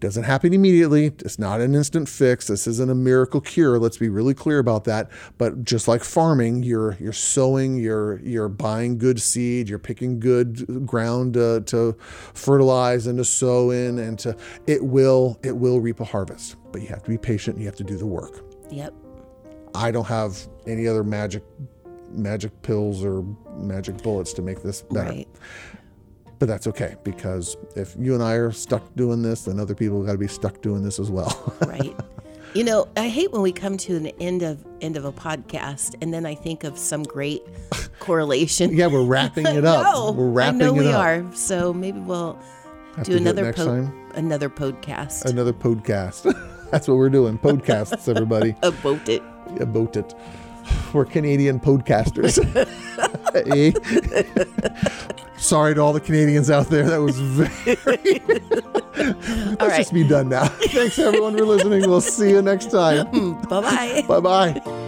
Doesn't 0.01 0.25
happen 0.25 0.53
immediately. 0.53 1.07
It's 1.07 1.39
not 1.39 1.61
an 1.61 1.75
instant 1.75 2.09
fix. 2.09 2.49
This 2.49 2.67
isn't 2.67 2.91
a 2.91 2.95
miracle 2.95 3.41
cure. 3.41 3.79
Let's 3.79 3.97
be 3.97 4.09
really 4.09 4.35
clear 4.35 4.59
about 4.59 4.85
that. 4.85 5.11
But 5.39 5.65
just 5.65 5.89
like 5.89 6.05
farming, 6.05 6.63
you're 6.63 6.97
you're 7.01 7.13
sowing, 7.13 7.77
you're 7.77 8.21
you're 8.21 8.49
buying 8.49 8.99
good 8.99 9.21
seed, 9.21 9.69
you're 9.69 9.79
picking 9.79 10.21
good 10.21 10.87
ground 10.87 11.37
uh, 11.37 11.61
to 11.67 11.97
fertilize 12.35 13.07
and 13.07 13.17
to 13.19 13.25
sow 13.25 13.71
in, 13.71 13.99
and 13.99 14.19
to 14.19 14.37
it 14.67 14.85
will 14.85 15.39
it 15.43 15.57
will 15.57 15.81
reap 15.81 16.01
a 16.01 16.05
harvest. 16.05 16.57
But 16.73 16.83
you 16.83 16.89
have 16.89 17.03
to 17.05 17.11
be 17.11 17.19
patient. 17.19 17.57
And 17.57 17.63
you 17.63 17.69
have 17.69 17.77
to 17.77 17.85
do 17.85 17.97
the 17.97 18.07
work. 18.07 18.45
Yep. 18.71 18.95
I 19.75 19.91
don't 19.91 20.07
have 20.07 20.37
any 20.67 20.87
other 20.87 21.05
magic 21.05 21.43
magic 22.11 22.63
pills 22.63 23.05
or 23.05 23.25
magic 23.57 23.97
bullets 24.03 24.33
to 24.35 24.43
make 24.43 24.63
this 24.63 24.83
better. 24.83 25.11
Right. 25.11 25.29
But 26.39 26.49
that's 26.49 26.67
okay 26.69 26.97
because 27.05 27.57
if 27.77 27.95
you 27.99 28.15
and 28.15 28.23
I 28.23 28.35
are 28.35 28.53
stuck 28.53 28.83
doing 28.97 29.23
this, 29.23 29.45
then 29.45 29.59
other 29.61 29.75
people 29.75 29.99
have 29.99 30.07
got 30.07 30.13
to 30.13 30.19
be 30.19 30.29
stuck 30.29 30.61
doing 30.61 30.83
this 30.83 30.99
as 30.99 31.11
well. 31.11 31.55
right 31.67 31.95
you 32.55 32.63
know 32.63 32.87
i 32.97 33.09
hate 33.09 33.33
when 33.33 33.43
we 33.43 33.51
come 33.51 33.77
to 33.77 33.97
an 33.97 34.07
end 34.21 34.43
of 34.43 34.65
end 34.81 34.97
of 34.97 35.05
a 35.05 35.11
podcast 35.11 35.97
and 36.01 36.15
then 36.15 36.25
i 36.25 36.37
think 36.37 36.63
of 36.63 36.79
some 36.79 37.03
great 37.03 37.43
correlation 37.99 38.73
yeah, 38.73 38.87
we're 38.87 39.03
wrapping 39.05 39.45
it 39.45 39.65
up. 39.65 39.83
no, 39.83 40.13
we're 40.13 40.29
wrapping 40.31 40.63
i 40.63 40.65
know 40.67 40.73
we 40.73 40.87
up. 40.89 41.01
are 41.01 41.35
so 41.35 41.73
maybe 41.73 41.99
we'll 41.99 42.39
Have 42.95 43.07
do 43.07 43.13
do 43.13 43.17
another 43.19 43.43
next 43.47 43.59
po- 43.59 43.93
another 44.15 44.49
podcast 44.49 45.25
Another 45.25 45.53
podcast. 45.53 46.23
that's 46.71 46.87
what 46.87 46.97
we're 46.97 47.11
doing. 47.11 47.39
Podcasts, 47.41 48.09
everybody. 48.09 48.55
about 48.63 49.09
it 49.09 49.23
About 49.61 49.97
it. 49.97 50.15
We're 50.93 51.05
Canadian 51.07 51.59
podcasters. 51.59 52.39
Eh? 53.35 53.73
Sorry 55.45 55.75
to 55.75 55.81
all 55.83 55.93
the 55.93 56.01
Canadians 56.01 56.51
out 56.51 56.69
there. 56.69 56.89
That 56.89 57.03
was 57.03 57.21
very. 57.21 58.23
Let's 58.97 59.61
right. 59.61 59.77
just 59.77 59.93
be 59.93 60.09
done 60.09 60.31
now. 60.31 60.47
Thanks 60.49 60.99
everyone 60.99 61.37
for 61.37 61.45
listening. 61.45 61.83
We'll 61.83 62.01
see 62.01 62.31
you 62.31 62.41
next 62.41 62.71
time. 62.71 63.41
bye-bye 63.43 64.05
bye 64.09 64.21
bye. 64.21 64.81